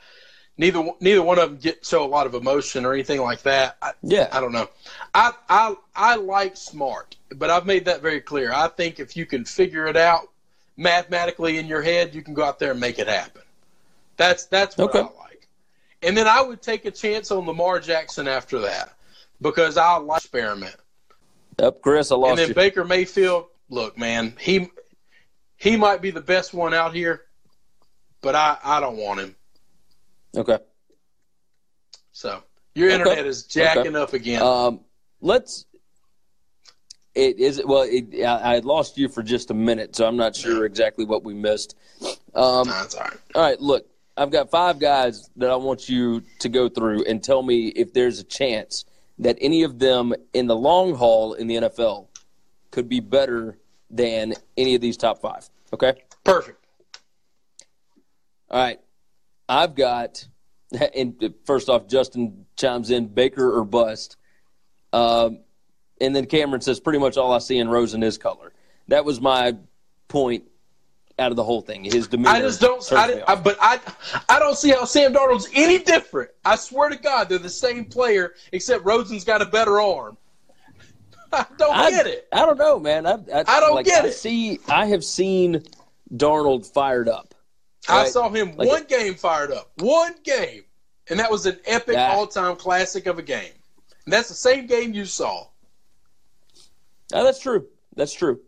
[0.58, 3.78] neither neither one of them get show a lot of emotion or anything like that.
[3.80, 4.68] I, yeah, I don't know.
[5.14, 8.52] I I I like smart, but I've made that very clear.
[8.52, 10.28] I think if you can figure it out
[10.76, 13.42] mathematically in your head, you can go out there and make it happen.
[14.16, 15.00] That's that's what okay.
[15.00, 15.48] I like.
[16.02, 18.94] And then I would take a chance on Lamar Jackson after that
[19.40, 20.76] because I like experiment.
[21.58, 22.54] Yep, Chris, I lost And then you.
[22.54, 24.68] Baker Mayfield, look, man, he
[25.56, 27.22] he might be the best one out here,
[28.20, 29.34] but I I don't want him.
[30.36, 30.58] Okay.
[32.12, 32.42] So
[32.74, 33.00] your okay.
[33.00, 34.02] internet is jacking okay.
[34.02, 34.42] up again.
[34.42, 34.80] Um,
[35.20, 35.66] let's.
[37.14, 37.82] It is well.
[37.82, 41.24] It, I, I, lost you for just a minute, so I'm not sure exactly what
[41.24, 41.76] we missed.
[42.34, 43.16] Um, That's all right.
[43.34, 43.60] All right.
[43.60, 43.86] Look,
[44.16, 47.92] I've got five guys that I want you to go through and tell me if
[47.92, 48.84] there's a chance
[49.18, 52.06] that any of them in the long haul in the NFL
[52.70, 53.58] could be better
[53.90, 55.48] than any of these top five.
[55.72, 55.94] Okay?
[56.24, 56.64] Perfect.
[58.50, 58.80] All right.
[59.48, 60.26] I've got,
[60.94, 64.16] and first off, Justin chimes in Baker or bust.
[64.92, 65.40] Um,
[66.00, 68.52] and then Cameron says pretty much all I see in Rosen is color.
[68.88, 69.56] That was my
[70.08, 70.44] point
[71.18, 71.84] out of the whole thing.
[71.84, 72.30] His demeanor.
[72.30, 72.82] I just don't.
[72.92, 73.80] I, I, but I,
[74.28, 76.30] I don't see how Sam Darnold's any different.
[76.44, 80.16] I swear to God, they're the same player, except Rosen's got a better arm.
[81.32, 82.28] I don't I, get it.
[82.32, 83.06] I don't know, man.
[83.06, 84.12] I, I, I don't like, get I it.
[84.12, 85.62] See, I have seen
[86.14, 87.27] Darnold fired up.
[87.88, 90.64] I saw him Like- one game fired up, one game,
[91.08, 93.52] and that was an epic all-time classic of a game.
[94.04, 95.46] And that's the same game you saw.
[97.12, 97.66] Oh, that's true.
[97.94, 98.40] That's true.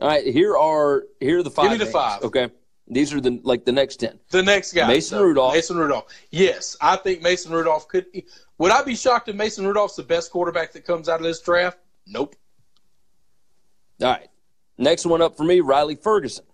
[0.00, 1.64] All right, here are here are the five.
[1.64, 2.22] Give me the names, five.
[2.24, 2.48] Okay,
[2.88, 4.18] these are the like the next ten.
[4.30, 5.54] The next guy, Mason Rudolph.
[5.54, 6.06] Mason Rudolph.
[6.30, 8.06] Yes, I think Mason Rudolph could.
[8.58, 11.40] Would I be shocked if Mason Rudolph's the best quarterback that comes out of this
[11.40, 11.78] draft?
[12.06, 12.34] Nope.
[14.00, 14.28] All right,
[14.78, 16.44] next one up for me, Riley Ferguson.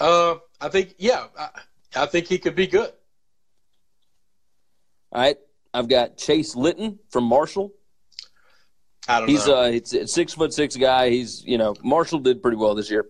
[0.00, 1.48] Uh, I think yeah, I,
[1.96, 2.92] I think he could be good.
[5.12, 5.36] All right,
[5.72, 7.72] I've got Chase Litton from Marshall.
[9.06, 9.60] I don't He's know.
[9.60, 11.10] uh, it's a six foot six guy.
[11.10, 13.06] He's you know Marshall did pretty well this year.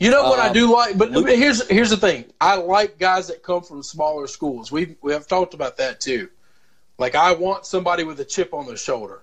[0.00, 2.24] You know what I Um, do like, but Luke- here's here's the thing.
[2.40, 4.72] I like guys that come from smaller schools.
[4.72, 6.30] We we have talked about that too.
[6.98, 9.22] Like I want somebody with a chip on their shoulder.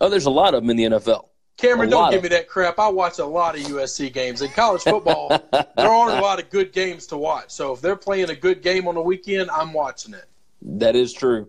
[0.00, 1.28] Oh, there's a lot of them in the NFL.
[1.58, 2.78] Cameron, don't give me that crap.
[2.78, 4.42] I watch a lot of USC games.
[4.42, 7.50] In college football, there aren't a lot of good games to watch.
[7.50, 10.24] So if they're playing a good game on the weekend, I'm watching it.
[10.62, 11.48] That is true.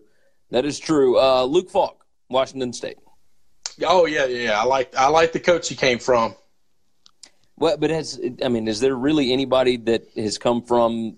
[0.49, 1.19] That is true.
[1.19, 2.97] Uh, Luke Falk, Washington State.
[3.85, 4.59] Oh yeah, yeah, yeah.
[4.59, 6.35] I like I like the coach he came from.
[7.55, 11.17] Well, but has I mean, is there really anybody that has come from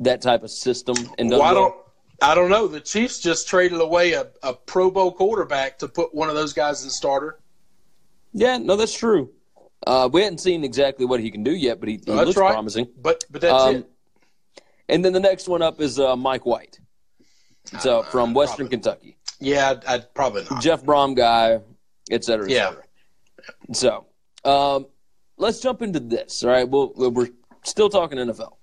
[0.00, 1.74] that type of system and Well, I don't
[2.20, 2.66] I don't know.
[2.66, 6.52] The Chiefs just traded away a, a Pro Bowl quarterback to put one of those
[6.52, 7.38] guys in starter.
[8.34, 9.30] Yeah, no, that's true.
[9.86, 12.52] Uh, we hadn't seen exactly what he can do yet, but he, he looks right.
[12.52, 12.88] promising.
[13.00, 13.90] But but that's Um, it.
[14.88, 16.78] And then the next one up is uh, Mike White,
[17.80, 18.76] so from Western probably.
[18.76, 20.60] Kentucky, Yeah, I'd, I'd probably not.
[20.62, 21.60] Jeff Brohm guy,
[22.10, 22.68] et cetera, et Yeah.
[22.70, 22.84] cetera.
[23.72, 24.06] So
[24.44, 24.86] um,
[25.38, 26.42] let's jump into this.
[26.44, 27.28] All right, we'll, we're
[27.62, 28.56] still talking NFL.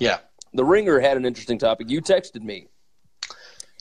[0.00, 0.18] Yeah.
[0.54, 1.88] The Ringer had an interesting topic.
[1.90, 2.66] You texted me.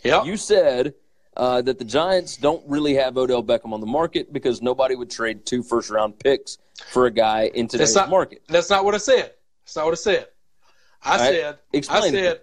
[0.03, 0.25] Yep.
[0.25, 0.93] You said
[1.39, 5.09] uh, that the Giants don't really have Odell Beckham on the market because nobody would
[5.09, 6.57] trade two first round picks
[6.91, 8.43] for a guy in today's That's not market.
[8.49, 9.31] That's not what I said.
[9.63, 10.27] That's not what I said.
[11.01, 11.19] I right.
[11.19, 12.41] said Explain I said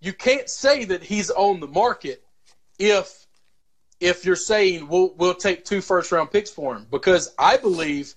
[0.00, 2.24] you can't say that he's on the market
[2.78, 3.26] if
[4.00, 8.14] if you're saying we'll we'll take two first round picks for him because I believe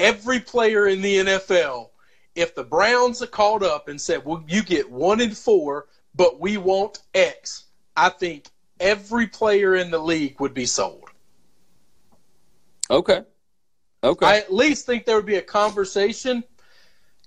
[0.00, 1.90] every player in the NFL
[2.34, 6.40] if the Browns are called up and said, "Well, you get one in four, but
[6.40, 11.08] we want X," I think every player in the league would be sold.
[12.90, 13.22] Okay.
[14.02, 14.26] Okay.
[14.26, 16.44] I at least think there would be a conversation,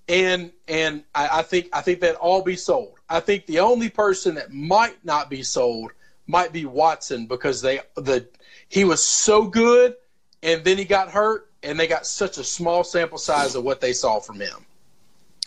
[0.08, 3.00] and and I, I think I think that all be sold.
[3.10, 5.92] I think the only person that might not be sold
[6.28, 8.28] might be Watson because they the
[8.70, 9.96] he was so good,
[10.44, 13.82] and then he got hurt, and they got such a small sample size of what
[13.82, 14.66] they saw from him.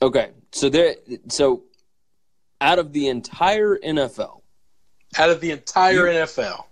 [0.02, 0.30] okay.
[0.52, 0.96] So there.
[1.28, 1.64] So
[2.60, 4.42] out of the entire NFL,
[5.18, 6.66] Out of the entire You- NFL,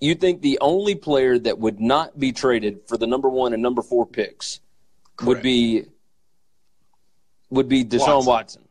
[0.00, 3.62] you think the only player that would not be traded for the number one and
[3.62, 4.60] number four picks
[5.24, 5.84] would be
[7.50, 8.26] would be Deshaun Watson.
[8.26, 8.62] Watson.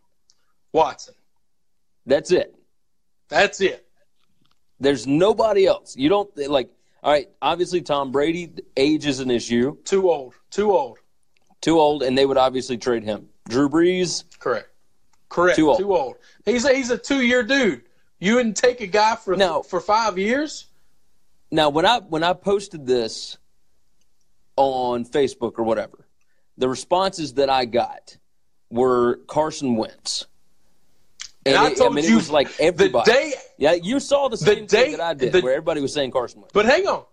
[0.72, 1.14] Watson.
[2.06, 2.56] That's it.
[3.28, 3.86] That's it.
[4.80, 5.96] There's nobody else.
[5.98, 6.70] You don't like.
[7.04, 7.28] All right.
[7.42, 8.52] Obviously, Tom Brady.
[8.78, 9.76] Age is an issue.
[9.84, 10.36] Too old.
[10.52, 11.00] Too old.
[11.62, 13.28] Too old, and they would obviously trade him.
[13.50, 14.24] Drew Brees.
[14.40, 14.70] Correct.
[15.30, 15.56] Correct.
[15.58, 15.80] Too old.
[15.80, 16.16] Too old.
[16.46, 17.82] He's a, he's a two year dude.
[18.20, 20.66] You wouldn't take a guy for now, for five years.
[21.52, 23.38] Now, when I when I posted this
[24.56, 26.08] on Facebook or whatever,
[26.58, 28.18] the responses that I got
[28.70, 30.26] were Carson Wentz.
[31.46, 33.10] And I it- told mean, you it was like everybody.
[33.10, 33.34] the day.
[33.58, 36.12] yeah, you saw the same day- thing that I did, the- where everybody was saying
[36.12, 36.52] Carson Wentz.
[36.54, 37.06] But hang on,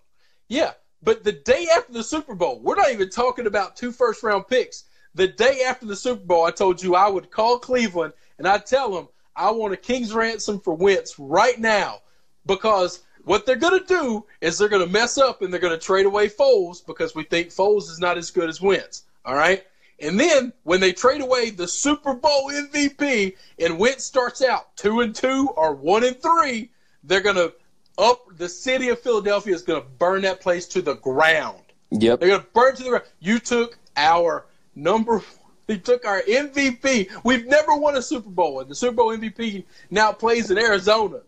[0.49, 0.73] yeah.
[1.03, 4.49] But the day after the Super Bowl, we're not even talking about two first round
[4.49, 4.85] picks.
[5.15, 8.67] The day after the Super Bowl, I told you I would call Cleveland and I'd
[8.67, 12.01] tell them I want a king's ransom for Wentz right now
[12.47, 15.79] because what they're going to do is they're going to mess up and they're going
[15.79, 19.05] to trade away Foles because we think Foles is not as good as Wentz.
[19.25, 19.65] All right.
[20.01, 25.01] And then when they trade away the Super Bowl MVP and Wentz starts out two
[25.01, 26.71] and two or one and three,
[27.05, 27.53] they're going to
[27.97, 31.61] up the city of Philadelphia is going to burn that place to the ground.
[31.91, 32.21] Yep.
[32.21, 33.05] They're going to burn to the ground.
[33.21, 35.23] You took our number.
[35.69, 37.11] You took our MVP.
[37.25, 41.21] We've never won a Super Bowl, and the Super Bowl MVP now plays in Arizona.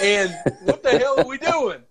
[0.00, 1.82] And what the hell are we doing?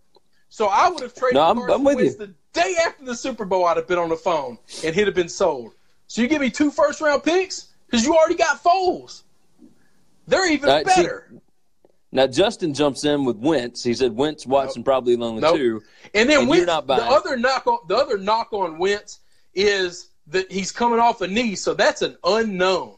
[0.50, 2.18] So I would have traded No, I'm- Carson I'm with Wentz you.
[2.28, 3.66] the day after the Super Bowl.
[3.66, 5.74] I'd have been on the phone and he'd have been sold.
[6.08, 9.24] So you give me two first round picks because you already got Foles.
[10.28, 11.32] They're even see, better.
[12.12, 13.84] Now Justin jumps in with Wentz.
[13.84, 15.56] He said Wentz, Watson probably along the Nope.
[15.56, 15.82] two.
[16.14, 19.20] And then and Wentz, you're not the other knock on the other knock on Wentz
[19.56, 22.96] is that he's coming off a knee, so that's an unknown.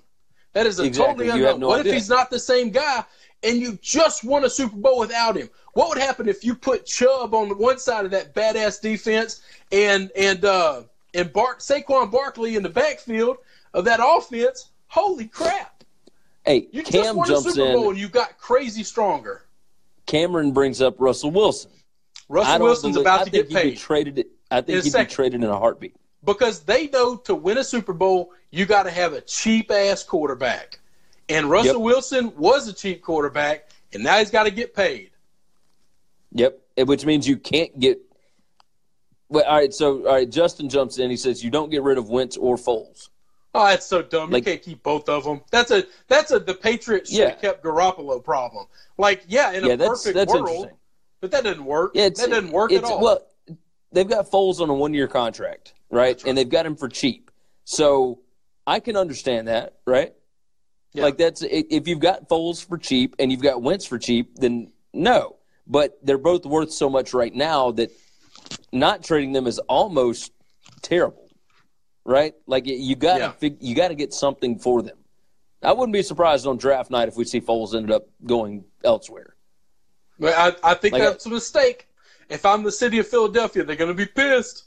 [0.54, 1.26] That is a Exactly.
[1.28, 1.60] totally unknown.
[1.62, 1.94] no what idea.
[1.94, 3.04] if he's not the same guy
[3.42, 5.50] and you just won a Super Bowl without him?
[5.74, 9.42] What would happen if you put Chubb on the one side of that badass defense
[9.72, 10.84] and and uh
[11.16, 13.38] and Bark Saquon Barkley in the backfield
[13.74, 14.70] of that offense?
[14.88, 15.84] Holy crap!
[16.46, 17.90] Hey, You just Cam won a jumps Super Bowl in.
[17.92, 19.46] and you got crazy stronger.
[20.06, 21.72] Cameron brings up Russell Wilson.
[22.30, 23.78] Russell Wilson's believe- about I to get paid.
[23.78, 24.28] traded.
[24.52, 25.96] I In think he'd be traded in a heartbeat.
[26.26, 30.04] Because they know to win a Super Bowl, you got to have a cheap ass
[30.04, 30.80] quarterback.
[31.30, 31.82] And Russell Yep.
[31.82, 35.12] Wilson was a cheap quarterback, and now he's got to get paid.
[36.34, 36.60] Yep.
[36.86, 38.00] Which means you can't get.
[39.30, 39.74] Well, all right.
[39.74, 40.30] So, all right.
[40.30, 41.10] Justin jumps in.
[41.10, 43.10] He says you don't get rid of Wentz or Foles.
[43.56, 44.32] Oh, that's so dumb.
[44.32, 45.42] Like- you can't keep both of them.
[45.52, 47.30] That's a that's a the Patriots should Yeah.
[47.30, 48.66] have kept Garoppolo problem.
[48.98, 50.78] Like, yeah, in Yeah, a that's perfect that's world, interesting.
[51.22, 51.92] but that didn't work.
[51.94, 53.00] Yeah, that didn't work at all.
[53.02, 53.22] Well,
[53.94, 56.22] they've got Foles on a one-year contract, right?
[56.26, 57.32] And they've got him for cheap.
[57.64, 58.20] So
[58.68, 60.14] I can understand that, right?
[60.94, 61.04] Yeah.
[61.04, 64.72] Like that's if you've got Foles for cheap and you've got Wentz for cheap, then
[64.94, 65.38] no.
[65.66, 67.90] But they're both worth so much right now that
[68.72, 70.32] not trading them is almost
[70.82, 71.30] terrible,
[72.06, 72.34] right?
[72.46, 73.32] Like you got to Yeah.
[73.32, 74.98] fig- you got to get something for them.
[75.64, 79.36] I wouldn't be surprised on draft night if we see Foles ended up going elsewhere.
[80.20, 81.88] But I, I think Like, that's a mistake.
[82.30, 84.66] If I'm the city of Philadelphia, they're going to be pissed.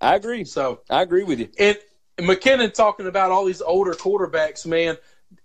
[0.00, 0.44] I agree.
[0.44, 1.48] So I agree with you.
[1.58, 1.78] And
[2.18, 4.96] McKinnon talking about all these older quarterbacks, man.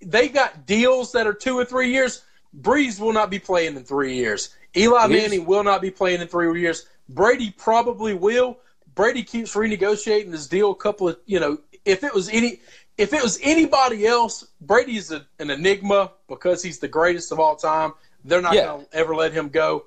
[0.02, 2.24] They got deals that are two or three years.
[2.60, 4.56] Brees will not be playing in three years.
[4.76, 6.86] Eli Here's- Manning will not be playing in three years.
[7.10, 8.60] Brady probably will.
[8.96, 10.72] Brady keeps renegotiating his deal.
[10.72, 12.60] A couple of you know, if it was any,
[12.98, 17.56] if it was anybody else, Brady's a, an enigma because he's the greatest of all
[17.56, 17.94] time.
[18.26, 18.66] They're not Yeah.
[18.66, 19.86] going to ever let him go.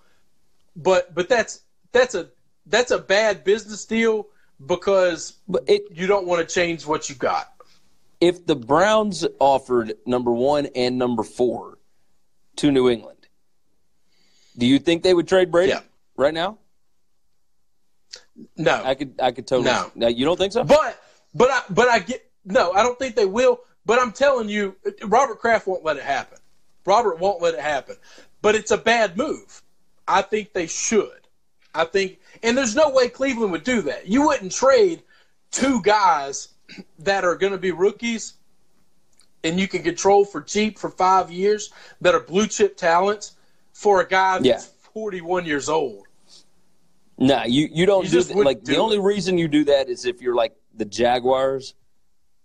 [0.77, 1.63] But but that's
[1.93, 2.29] that's a
[2.67, 4.27] that's a bad business deal
[4.65, 5.35] because
[5.67, 7.49] it, you don't want to change what you got.
[8.21, 11.79] if the Browns offered number one and number four
[12.57, 13.27] to New England,
[14.59, 15.81] do you think they would trade Brady Yeah.
[16.17, 16.59] right now?
[18.57, 19.71] No, I could, I could totally.
[19.71, 19.91] No.
[19.95, 20.65] Now, you don't think so?
[20.65, 21.03] but
[21.35, 22.73] but I but I get no.
[22.73, 23.61] I don't think they will.
[23.87, 26.39] But I'm telling you, Robert Kraft won't let it happen.
[26.85, 27.97] Robert won't let it happen.
[28.43, 29.63] But it's a bad move.
[30.11, 31.13] I think they should.
[31.75, 34.09] I think, and there's no way Cleveland would do that.
[34.09, 35.03] You wouldn't trade
[35.53, 36.49] two guys
[36.99, 38.35] that are going to be rookies
[39.45, 43.37] and you can control for cheap for five years that are blue chip talents
[43.73, 44.91] for a guy that's Yeah.
[44.93, 46.07] 41 years old.
[47.19, 48.37] Nah, you, you don't You do that.
[48.37, 49.03] Like the do only it.
[49.03, 51.75] reason you do that is if you're like the Jaguars,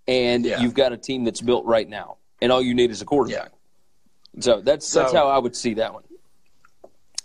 [0.07, 0.61] and Yeah.
[0.61, 3.51] you've got a team that's built right now, and all you need is a quarterback.
[4.39, 6.03] So that's that's So- how I would see that one.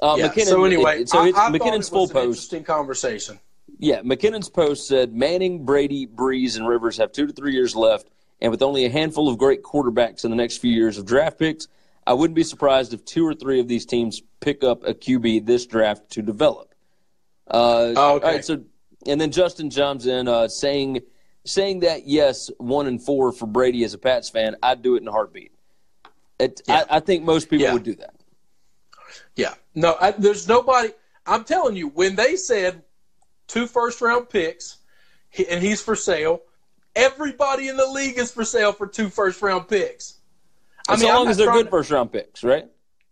[0.02, 0.28] Uh, Yeah.
[0.28, 2.24] McKinnon, so anyway, it- so I, it's, I McKinnon's it full an post.
[2.26, 3.38] interesting conversation.
[3.78, 8.08] Yeah, McKinnon's post said Manning, Brady, Brees, and Rivers have two to three years left,
[8.40, 11.38] and with only a handful of great quarterbacks in the next few years of draft
[11.38, 11.68] picks,
[12.06, 15.46] I wouldn't be surprised if two or three of these teams pick up a QB
[15.46, 16.74] this draft to develop.
[17.46, 18.26] Uh, Oh, okay.
[18.26, 18.62] All right, so
[19.06, 21.00] and then Justin chimes in uh, saying
[21.44, 25.02] saying that yes, one and four for Brady as a Pats fan, I'd do it
[25.02, 25.52] in a heartbeat.
[26.38, 26.84] It, Yeah.
[26.90, 27.72] I, I think most people Yeah.
[27.72, 28.14] would do that.
[29.74, 30.90] No, I, there's nobody.
[31.26, 32.82] I'm telling you, when they said
[33.46, 34.78] two first round picks
[35.48, 36.42] and he's for sale,
[36.96, 40.14] everybody in the league is for sale for two first round picks.
[40.88, 42.66] I As mean, long as they're good to- first round picks, right?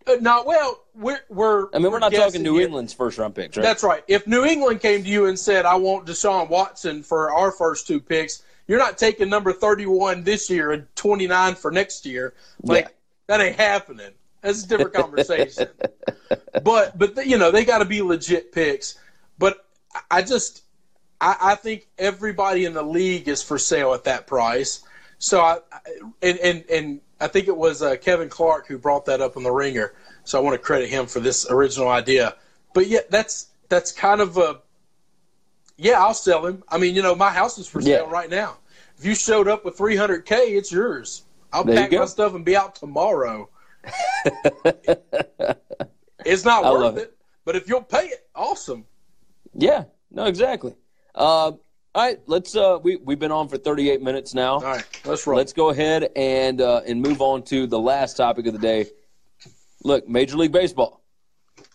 [0.06, 1.68] Uh, no, well, we're we're.
[1.74, 2.58] I mean, we're not talking New.
[2.60, 3.62] England's first round picks, right?
[3.62, 4.02] That's right.
[4.08, 7.86] If New England came to you and said, "I want Deshaun Watson for our first
[7.86, 12.32] two picks," you're not taking number 31 this year and 29 for next year.
[12.62, 12.90] Like Yeah.
[13.26, 14.12] that ain't happening.
[14.40, 15.68] That's a different conversation.
[16.62, 18.98] but but you know they got to be legit picks.
[19.38, 19.64] But
[20.10, 20.62] I just
[21.20, 24.82] I, I think everybody in the league is for sale at that price.
[25.18, 25.58] So I
[26.22, 29.42] and and and I think it was uh, Kevin Clark who brought that up on
[29.42, 29.94] the Ringer.
[30.24, 32.36] So I want to credit him for this original idea.
[32.74, 34.60] But yeah, that's that's kind of a
[35.76, 36.00] yeah.
[36.00, 36.62] I'll sell him.
[36.68, 38.12] I mean, you know, my house is for sale Yeah.
[38.12, 38.58] right now.
[38.98, 41.22] If you showed up with 300k, it's yours.
[41.52, 43.48] I'll There pack my stuff and be out tomorrow.
[46.24, 47.02] it's not I worth it.
[47.02, 47.16] it.
[47.44, 48.84] but if you'll pay it, awesome.
[49.54, 50.74] Yeah, no, exactly.
[51.14, 51.60] Uh, all
[51.96, 52.54] right, let's.
[52.54, 54.54] Uh, we we've been on for 38 minutes now.
[54.54, 55.36] All right, let's roll.
[55.38, 58.86] Let's go ahead and uh, and move on to the last topic of the day.
[59.84, 61.02] look, Major League Baseball.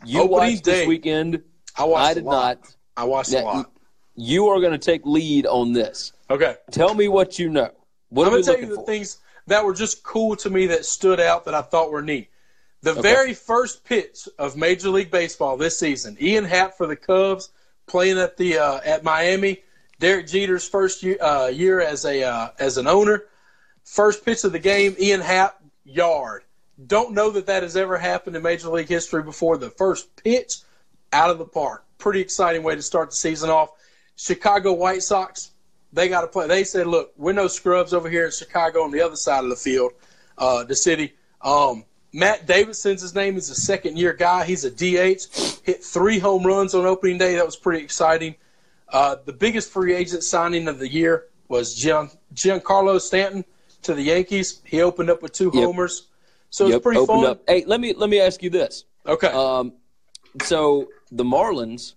[0.06, 0.72] You Opening watched day.
[0.80, 1.42] this weekend.
[1.78, 2.06] I watched.
[2.06, 2.76] I did not.
[2.96, 3.72] I watched Yeah, a lot.
[4.16, 6.14] You are going to take lead on this.
[6.30, 6.56] Okay.
[6.72, 7.72] Tell me what you know.
[8.10, 8.86] What I'm gonna tell you the for?
[8.86, 9.18] things
[9.48, 12.30] that were just cool to me that stood out that I thought were neat.
[12.82, 17.50] The very first pitch of Major League Baseball this season, Ian Happ for the Cubs
[17.88, 19.64] playing at the uh, at Miami.
[20.00, 23.24] Derek Jeter's first year, uh, year as a uh, as an owner.
[23.86, 26.44] First pitch of the game, Ian Happ yard.
[26.88, 29.58] Don't know that that has ever happened in Major League history before.
[29.58, 30.58] The first pitch
[31.14, 31.86] out of the park.
[32.00, 33.70] Pretty exciting way to start the season off.
[34.16, 35.52] Chicago White Sox,
[35.94, 36.48] they got to play.
[36.48, 39.50] They said, look, we're no scrubs over here in Chicago on the other side of
[39.50, 39.94] the field,
[40.38, 41.14] uh, the city.
[41.42, 43.36] Um, Matt Davidson's his name.
[43.36, 44.44] He's a second year guy.
[44.46, 45.62] He's a DH.
[45.64, 47.36] Hit three home runs on opening day.
[47.36, 48.36] That was pretty exciting.
[48.90, 53.44] Uh, the biggest free agent signing of the year was Gian, Giancarlo Stanton
[53.84, 54.62] to the Yankees.
[54.66, 55.64] He opened up with two Yep.
[55.66, 56.08] homers.
[56.50, 57.32] So it's pretty opened fun.
[57.32, 57.42] up.
[57.48, 58.86] Hey, let me let me ask you this.
[59.08, 59.28] Okay.
[59.28, 59.74] Um,
[60.44, 61.96] so the Marlins,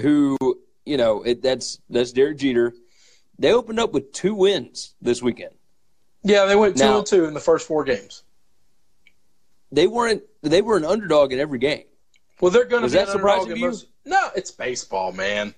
[0.00, 0.36] who
[0.86, 2.72] you know, it, that's that's Derek Jeter.
[3.38, 5.54] They opened up with two wins this weekend.
[6.22, 8.22] yeah, they went two now- and two in the first four games.
[9.72, 10.22] They weren't.
[10.42, 11.84] They were an underdog in every game.
[12.40, 13.66] Well, they're going to be that surprising in to you?
[13.66, 15.54] most- No, it's baseball, man.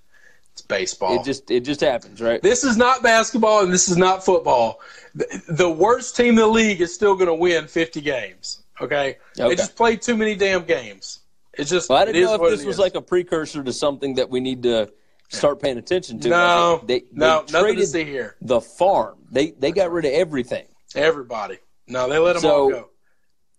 [0.53, 1.21] It's baseball.
[1.21, 2.41] It just it just happens, right?
[2.41, 4.81] This is not basketball and this is not football.
[5.15, 8.63] The, the worst team in the league is still going to win 50 games.
[8.81, 9.19] Okay?
[9.39, 9.49] Okay.
[9.49, 11.21] They just played too many damn games.
[11.53, 11.91] It's just.
[11.91, 12.79] Well, I didn't know if this was is.
[12.79, 14.91] like a precursor to something that we need to
[15.29, 16.29] start paying attention to.
[16.29, 18.37] No, they, they no, nothing to see here.
[18.41, 19.19] the farm.
[19.31, 20.67] They they got rid of everything.
[20.95, 21.59] Everybody.
[21.89, 22.91] No, they let them So- all go.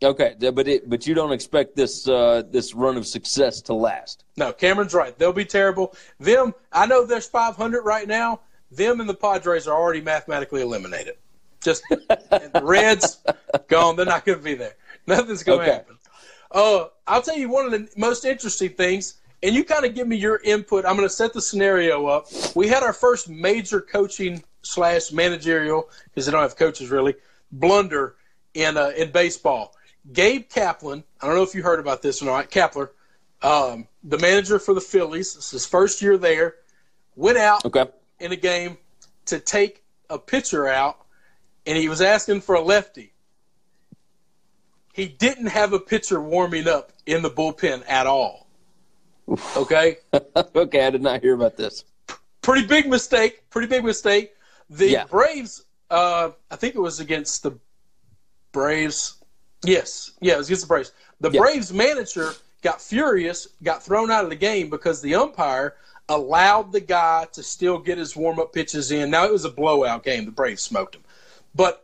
[0.03, 4.26] Okay, but it, but you don't expect this uh, this run of success to last.
[4.38, 5.18] No, Cameron's right.
[5.18, 5.95] They'll be terrible.
[6.20, 8.41] Them, I know there's 500 right now.
[8.70, 11.15] Them and the Padres are already mathematically eliminated.
[11.63, 13.18] Just the Reds
[13.70, 13.95] gone.
[13.95, 14.76] They're not going to be there.
[15.07, 15.74] Nothing's going to Okay.
[15.74, 15.97] happen.
[16.51, 20.08] Uh, I'll tell you one of the most interesting things, and you kind of give
[20.08, 20.86] me your input.
[20.86, 22.28] I'm going to set the scenario up.
[22.56, 27.16] We had our first major coaching slash managerial because they don't have coaches really
[27.52, 28.16] blunder
[28.54, 29.76] in uh, in baseball.
[30.14, 31.04] Gabe Kaplan.
[31.22, 32.50] I don't know if you heard about this or not.
[32.50, 32.90] Kapler,
[33.42, 35.36] um, the manager for the Phillies.
[35.36, 36.56] This is his first year there.
[37.16, 37.86] Went out Okay.
[38.20, 38.78] in a game
[39.26, 41.06] to take a pitcher out,
[41.66, 43.14] and he was asking for a lefty.
[44.94, 48.47] He didn't have a pitcher warming up in the bullpen at all.
[49.56, 49.98] Okay?
[50.56, 51.84] okay, I did not hear about this.
[52.42, 53.44] pretty big mistake.
[53.50, 54.34] Pretty big mistake.
[54.70, 55.06] The Yeah.
[55.06, 57.58] Braves, uh, I think it was against the
[58.52, 59.16] Braves.
[59.64, 60.92] Yes, yeah, it was against the Braves.
[61.20, 61.42] The Yeah.
[61.42, 65.76] Braves manager got furious, got thrown out of the game because the umpire
[66.10, 69.10] allowed the guy to still get his warm up pitches in.
[69.12, 70.26] Now it was a blowout game.
[70.26, 71.04] The Braves smoked him,
[71.54, 71.84] but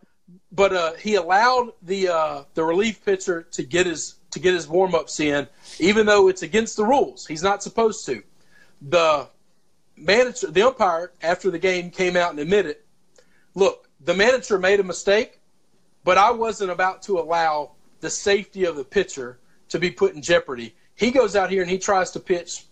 [0.51, 4.67] but uh, he allowed the uh, the relief pitcher to get his to get his
[4.67, 5.47] warm ups in,
[5.79, 7.25] even though it's against the rules.
[7.25, 8.21] He's not supposed to.
[8.81, 9.27] The
[9.95, 12.77] manager, the umpire, after the game came out and admitted,
[13.55, 15.39] look, the manager made a mistake,
[16.03, 17.71] but I wasn't about to allow
[18.01, 20.75] the safety of the pitcher to be put in jeopardy.
[20.95, 22.65] He goes out here and he tries to pitch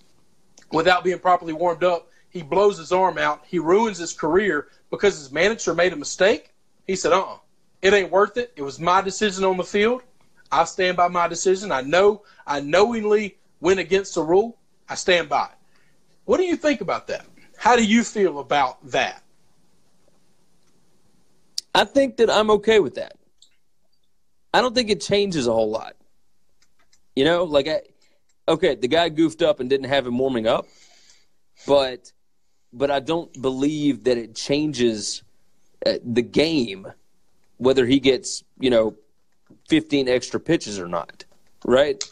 [0.72, 2.10] without being properly warmed up.
[2.30, 3.44] He blows his arm out.
[3.46, 6.54] He ruins his career because his manager made a mistake.
[6.88, 7.38] He said, uh uh
[7.82, 8.54] it ain't worth it.
[8.56, 10.04] It was my decision on the field.
[10.52, 11.72] I stand by my decision.
[11.72, 14.58] I know I knowingly went against the rule.
[14.90, 15.58] I stand by it.
[16.26, 17.26] What do you think about that?
[17.58, 19.24] How do you feel about that?
[21.74, 23.16] I think that I'm okay with that.
[24.54, 25.96] I don't think it changes a whole lot.
[27.16, 27.82] You know, like I,
[28.48, 30.66] okay, the guy goofed up and didn't have him warming up,
[31.68, 32.12] but
[32.74, 35.24] but I don't believe that it changes
[35.86, 36.88] uh, the game
[37.58, 38.96] whether he gets you know
[39.72, 41.26] 15 extra pitches or not,
[41.66, 42.04] right?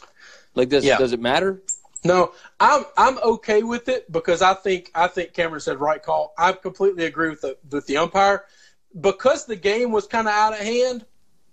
[0.54, 0.98] Like does Yeah.
[0.98, 1.62] does it matter?
[2.02, 6.32] No, I'm I'm okay with it because I think I think Cameron said right call.
[6.38, 8.44] I completely agree with the with the umpire
[8.98, 11.04] because the game was kind of out of hand.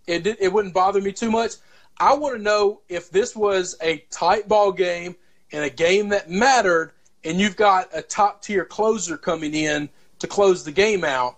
[0.08, 1.54] It did, it wouldn't bother me too much.
[2.00, 5.16] I want to know if this was a tight ball game
[5.52, 6.94] and a game that mattered,
[7.24, 9.90] and you've got a top tier closer coming in
[10.20, 11.36] to close the game out.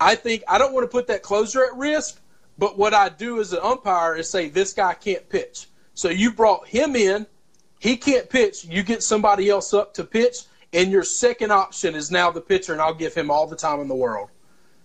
[0.00, 2.20] I think I don't want to put that closer at risk,
[2.58, 5.68] but what I do as an umpire is say this guy can't pitch.
[5.94, 7.26] So you brought him in,
[7.78, 8.64] he can't pitch.
[8.64, 12.72] You get somebody else up to pitch, and your second option is now the pitcher,
[12.72, 14.30] and I'll give him all the time in the world.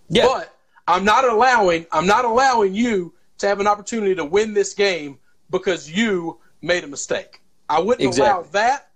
[0.09, 0.25] Yeah.
[0.25, 0.53] But
[0.87, 5.19] I'm not allowing I'm not allowing you to have an opportunity to win this game
[5.49, 7.41] because you made a mistake.
[7.69, 8.49] I wouldn't allow Exactly.
[8.53, 8.89] that,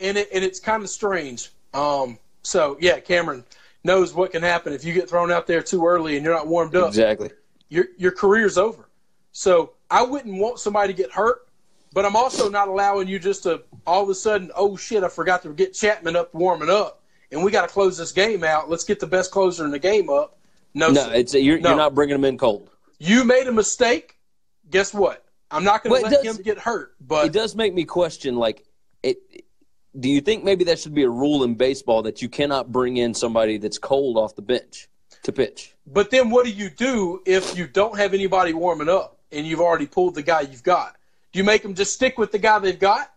[0.00, 1.50] and it and it's kind of strange.
[1.74, 3.44] Um, so yeah, Cameron
[3.84, 6.46] knows what can happen if you get thrown out there too early and you're not
[6.46, 7.30] warmed up Exactly.
[7.70, 8.88] Your your career's over.
[9.32, 11.46] So I wouldn't want somebody to get hurt.
[11.92, 15.08] but I'm also not allowing you just to all of a sudden, oh shit, I
[15.08, 17.02] forgot to get Chapman up warming up,
[17.32, 18.68] and we got to close this game out.
[18.70, 20.36] Let's get the best closer in the game up.
[20.74, 21.14] No, No, sir.
[21.14, 21.70] it's you're, No.
[21.70, 22.68] you're not bringing him in cold.
[22.98, 24.18] you made a mistake.
[24.70, 25.24] Guess what?
[25.50, 26.94] I'm not going to let does- him get hurt.
[27.00, 28.64] But it does make me question, like,
[29.02, 29.18] it.
[29.98, 32.98] Do you think maybe that should be a rule in baseball that you cannot bring
[32.98, 34.88] in somebody that's cold off the bench
[35.24, 35.74] to pitch?
[35.86, 39.60] But then what do you do if you don't have anybody warming up and you've
[39.60, 40.96] already pulled the guy you've got?
[41.32, 43.12] Do you make them just stick with the guy they've got?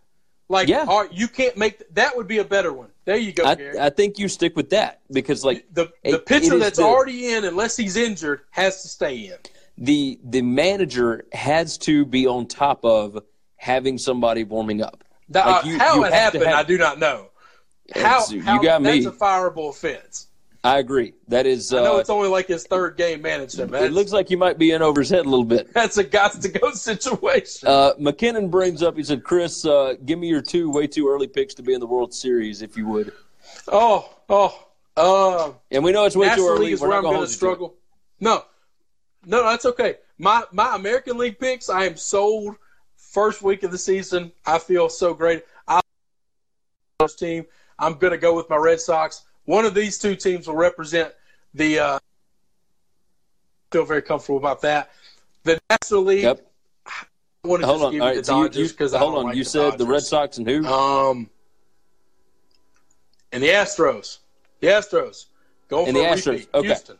[0.48, 0.84] Like, Yeah.
[0.86, 2.88] all right, you can't make that would be a better one.
[3.06, 3.78] There you go, I, Gary.
[3.78, 6.84] I think you stick with that because, like, the the it- pitcher it that's the-
[6.84, 9.36] already in, unless he's injured, has to stay in.
[9.78, 13.22] the the manager has to be on top of
[13.56, 15.02] having somebody warming up.
[15.30, 17.30] That, Like, uh, how you it happened, have- I do not know.
[17.94, 19.00] How, It's- you how got me.
[19.00, 20.28] That's a fireable offense.
[20.64, 21.12] I agree.
[21.28, 21.74] That is.
[21.74, 23.74] I know Uh, it's only like his third game managing him.
[23.74, 25.70] It looks like you might be in over his head a little bit.
[25.74, 27.68] that's a got to go situation.
[27.68, 28.96] Uh, McKinnon brings up.
[28.96, 31.80] He said, "Chris, uh, give me your two way too early picks to be in
[31.80, 33.12] the World Series, if you would."
[33.68, 36.66] oh, oh, uh, And we know it's way too early.
[36.66, 37.74] League is We're where I'm going going to struggle.
[38.20, 38.44] No,
[39.26, 39.96] no, that's okay.
[40.16, 42.56] My my American League picks, I am sold.
[42.96, 45.44] First week of the season, I feel so great.
[45.68, 45.80] I
[47.18, 47.44] team.
[47.78, 49.24] I'm going to go with my Red Sox.
[49.46, 51.12] One of these two teams will represent
[51.54, 51.78] the.
[51.78, 51.98] Uh,
[53.70, 54.90] feel very comfortable about that.
[55.42, 56.22] The National League.
[56.22, 56.46] Yep.
[56.86, 57.92] I want to Hold just on.
[57.92, 58.26] give All you the right.
[58.26, 59.24] So Dodgers because I hold on.
[59.24, 60.64] like you the said the Red Sox and who?
[60.64, 61.28] Um,
[63.32, 64.18] and the Astros.
[64.60, 65.26] The Astros.
[65.68, 66.32] Going And for the a Astros.
[66.32, 66.48] repeat.
[66.54, 66.66] Okay.
[66.68, 66.98] Houston.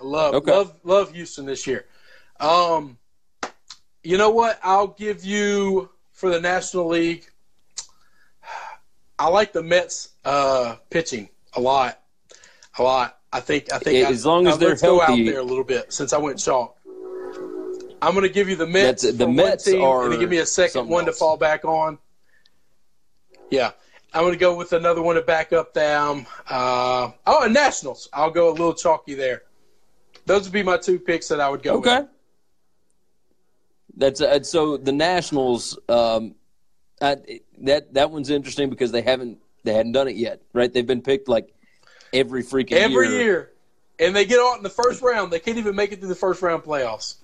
[0.00, 0.50] I love Okay.
[0.50, 1.86] love love Houston this year.
[2.40, 2.98] Um,
[4.02, 4.58] you know what?
[4.62, 7.26] I'll give you for the National League.
[9.18, 12.00] I like the Mets uh, pitching a lot,
[12.78, 13.18] a lot.
[13.32, 15.42] I think I think As I- long as uh, they're let's go out there a
[15.42, 16.76] little bit since I went chalk.
[18.00, 19.02] I'm going to give you the Mets.
[19.02, 21.98] That's- the Mets team, are and give me a second one to fall back on.
[23.50, 23.72] Yeah,
[24.14, 26.26] I'm going to go with another one to back up them.
[26.48, 28.08] Uh, oh, and Nationals.
[28.12, 29.42] I'll go a little chalky there.
[30.26, 32.00] Those would be my two picks that I would go Okay.
[32.00, 32.08] with.
[33.96, 35.76] That's uh, so the Nationals.
[35.88, 36.34] Um,
[37.00, 40.72] That that one's interesting because they haven't they hadn't done it yet, right?
[40.72, 41.52] They've been picked like
[42.12, 43.52] every freaking Every year.
[44.00, 45.32] And they get out in the first round.
[45.32, 47.16] They can't even make it through the first round playoffs.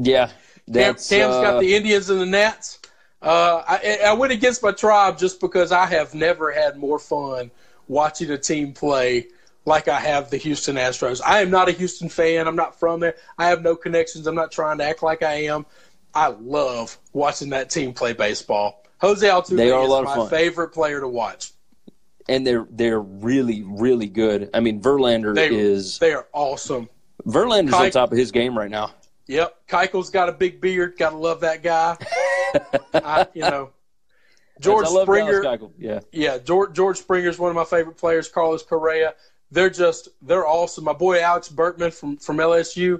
[0.00, 0.34] Yeah, Cam,
[0.66, 2.78] that's Cam's uh, got the Indians and the Nats.
[3.20, 7.50] Uh, I, I went against my tribe just because I have never had more fun
[7.88, 9.26] watching a team play
[9.64, 11.20] like I have the Houston Astros.
[11.24, 12.46] I am not a Houston fan.
[12.46, 13.16] I'm not from there.
[13.36, 14.26] I have no connections.
[14.26, 15.66] I'm not trying to act like I am.
[16.14, 18.82] I love watching that team play baseball.
[19.00, 20.28] Jose Altuve They are a is my fun.
[20.30, 21.52] favorite player to watch.
[22.28, 24.50] and they're they're really really good.
[24.52, 26.88] I mean, Verlander They is they are awesome.
[27.26, 28.92] Verlander's on top of his game right now.
[29.26, 30.96] Yep, Keuchel's got a big beard.
[30.98, 31.96] Got to love that guy.
[32.94, 33.70] I, you know,
[34.58, 35.42] George I love Springer.
[35.78, 38.28] Yeah, Yeah, George George Springer's one of my favorite players.
[38.28, 39.14] Carlos Correa.
[39.50, 40.84] They're just they're awesome.
[40.84, 42.98] My boy Alex Bregman from from LSU.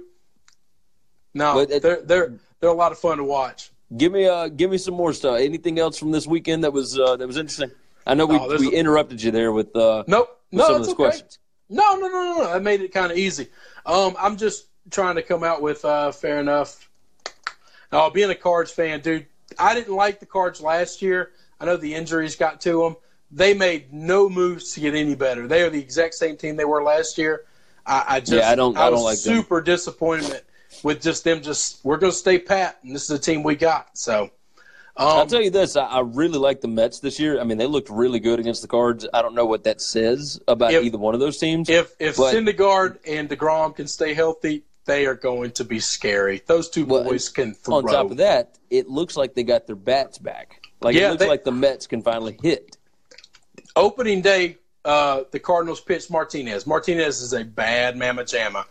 [1.33, 3.71] No, it- they're they're they're a lot of fun to watch.
[3.97, 5.39] give me uh give me some more stuff.
[5.39, 7.71] Anything else from this weekend that was uh, that was interesting?
[8.05, 10.75] I know we Oh, we a- interrupted you there with uh Nope, with no, some
[10.75, 11.03] of it's those okay.
[11.03, 11.39] questions.
[11.69, 12.51] No, no, no, no, no.
[12.51, 13.47] I made it kind of easy.
[13.85, 16.89] Um, I'm just trying to come out with uh, fair enough.
[17.91, 19.25] Oh, being a Cards fan, dude,
[19.57, 21.31] I didn't like the Cards last year.
[21.59, 22.95] I know the injuries got to them.
[23.31, 25.47] They made no moves to get any better.
[25.47, 27.45] They are the exact same team they were last year.
[27.85, 29.35] I, I just, Yeah, I don't- I don't was like them.
[29.43, 30.43] super disappointment
[30.83, 31.41] with just them.
[31.41, 33.97] Just we're going to stay pat, and this is the team we got.
[33.97, 34.29] So,
[34.97, 37.39] I'll um, tell you this: I, I really like the Mets this year.
[37.39, 39.07] I mean, they looked really good against the Cards.
[39.13, 41.69] I don't know what that says about If- either one of those teams.
[41.69, 46.41] if if But- Syndergaard and Degrom can stay healthy, they are going to be scary.
[46.47, 47.75] Those two Well, boys can throw.
[47.77, 50.61] On top of that, it looks like they got their bats back.
[50.81, 52.75] Like Yeah, it looks they- like the Mets can finally hit.
[53.75, 56.65] opening day, uh, the Cardinals pitched Martinez.
[56.65, 58.65] Martinez is a bad mamma jamma,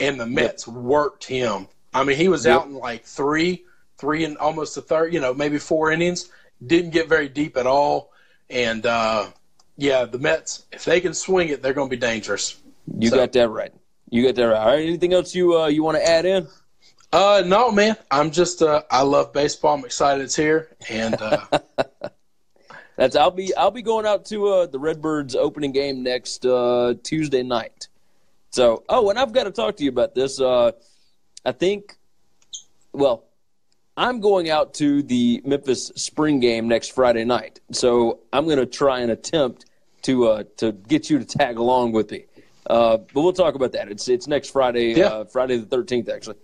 [0.00, 1.68] and the Mets worked him.
[1.92, 2.60] I mean, he was Yep.
[2.60, 3.64] out in like three,
[3.98, 6.28] three and almost a third, you know, maybe four innings.
[6.66, 8.10] Didn't get very deep at all,
[8.48, 9.26] and uh,
[9.76, 12.56] yeah, the Mets, if they can swing it, they're going to be dangerous.
[12.98, 13.72] You So- got that right.
[14.10, 14.58] You got that right.
[14.60, 14.86] All right.
[14.86, 16.46] Anything else you uh, you want to add in?
[17.12, 19.74] Uh, no, man, I'm just, uh, I love baseball.
[19.74, 21.46] I'm excited it's here, and uh,
[22.96, 26.94] That's I'll be I'll be going out to uh, the Redbirds opening game next uh,
[27.02, 27.88] Tuesday night.
[28.54, 30.40] So oh, and I've got to talk to you about this.
[30.40, 30.70] Uh,
[31.44, 31.96] I think,
[32.92, 33.24] well,
[33.96, 37.58] I'm going out to the Memphis spring game next Friday night.
[37.72, 39.64] So I'm going to try and attempt
[40.02, 42.26] to uh, to get you to tag along with me.
[42.70, 43.88] Uh, but we'll talk about that.
[43.90, 45.06] It's it's next Friday, Yeah.
[45.06, 46.36] uh, Friday the 13th, actually.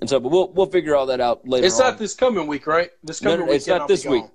[0.00, 1.66] And so, but we'll we'll figure all that out later.
[1.66, 1.90] It's on.
[1.90, 2.90] not this coming week, right?
[3.02, 4.26] This No, coming no, it's not I'll this week.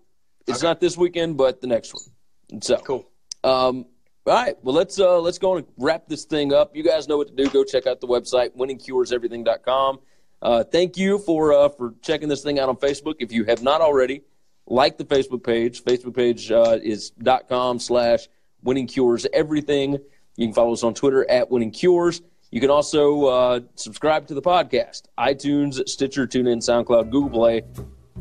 [0.46, 0.68] It's Okay.
[0.68, 2.04] not this weekend, but the next one.
[2.52, 3.08] And so Cool.
[3.46, 3.86] Um,
[4.26, 4.56] all right.
[4.64, 6.76] Well, let's uh, let's go and wrap this thing up.
[6.76, 7.50] You guys know what to do.
[7.50, 10.00] Go check out the website winningcureseverything.com.
[10.42, 13.16] Uh, thank you for uh, for checking this thing out on Facebook.
[13.20, 14.24] If you have not already,
[14.68, 15.84] like the Facebook page.
[15.84, 18.28] Facebook page uh, is dot com slash
[18.62, 20.00] winning cures everything.
[20.36, 22.22] You can follow us on Twitter at winning cures.
[22.50, 25.04] You can also uh, subscribe to the podcast.
[25.18, 27.64] iTunes, Stitcher, TuneIn, SoundCloud, Google Play.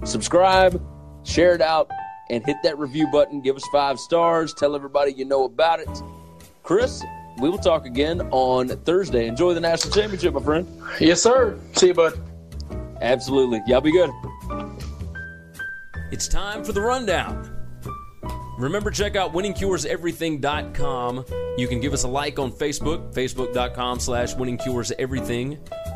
[0.04, 0.82] Subscribe,
[1.22, 1.90] share it out,
[2.32, 3.40] and hit that review button.
[3.40, 4.52] Give us five stars.
[4.54, 6.02] Tell everybody you know about it.
[6.62, 7.04] Chris,
[7.38, 9.28] we will talk again on Thursday.
[9.28, 10.66] Enjoy the national championship, my friend.
[10.98, 11.58] Yes, sir.
[11.74, 12.18] See you, bud.
[13.00, 13.60] Absolutely.
[13.66, 14.10] Y'all be good.
[16.10, 17.50] It's time for the rundown.
[18.58, 21.24] Remember, check out winningcureseverything.com.
[21.58, 25.58] You can give us a like on Facebook, facebook.com slash winningcureseverything.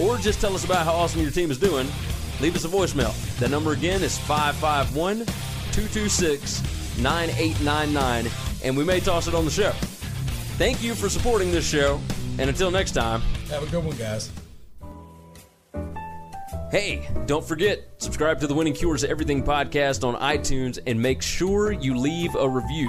[0.00, 1.86] or just tell us about how awesome your team is doing,
[2.40, 3.14] leave us a voicemail.
[3.38, 5.26] That number again is 551
[5.72, 6.62] 226
[7.00, 8.30] 9899,
[8.64, 9.70] and we may toss it on the show.
[10.58, 12.00] Thank you for supporting this show,
[12.38, 14.30] and until next time, Have a good one, guys.
[16.70, 21.72] Hey, don't forget, subscribe to the Winning Cures Everything podcast on iTunes and make sure
[21.72, 22.88] you leave a review.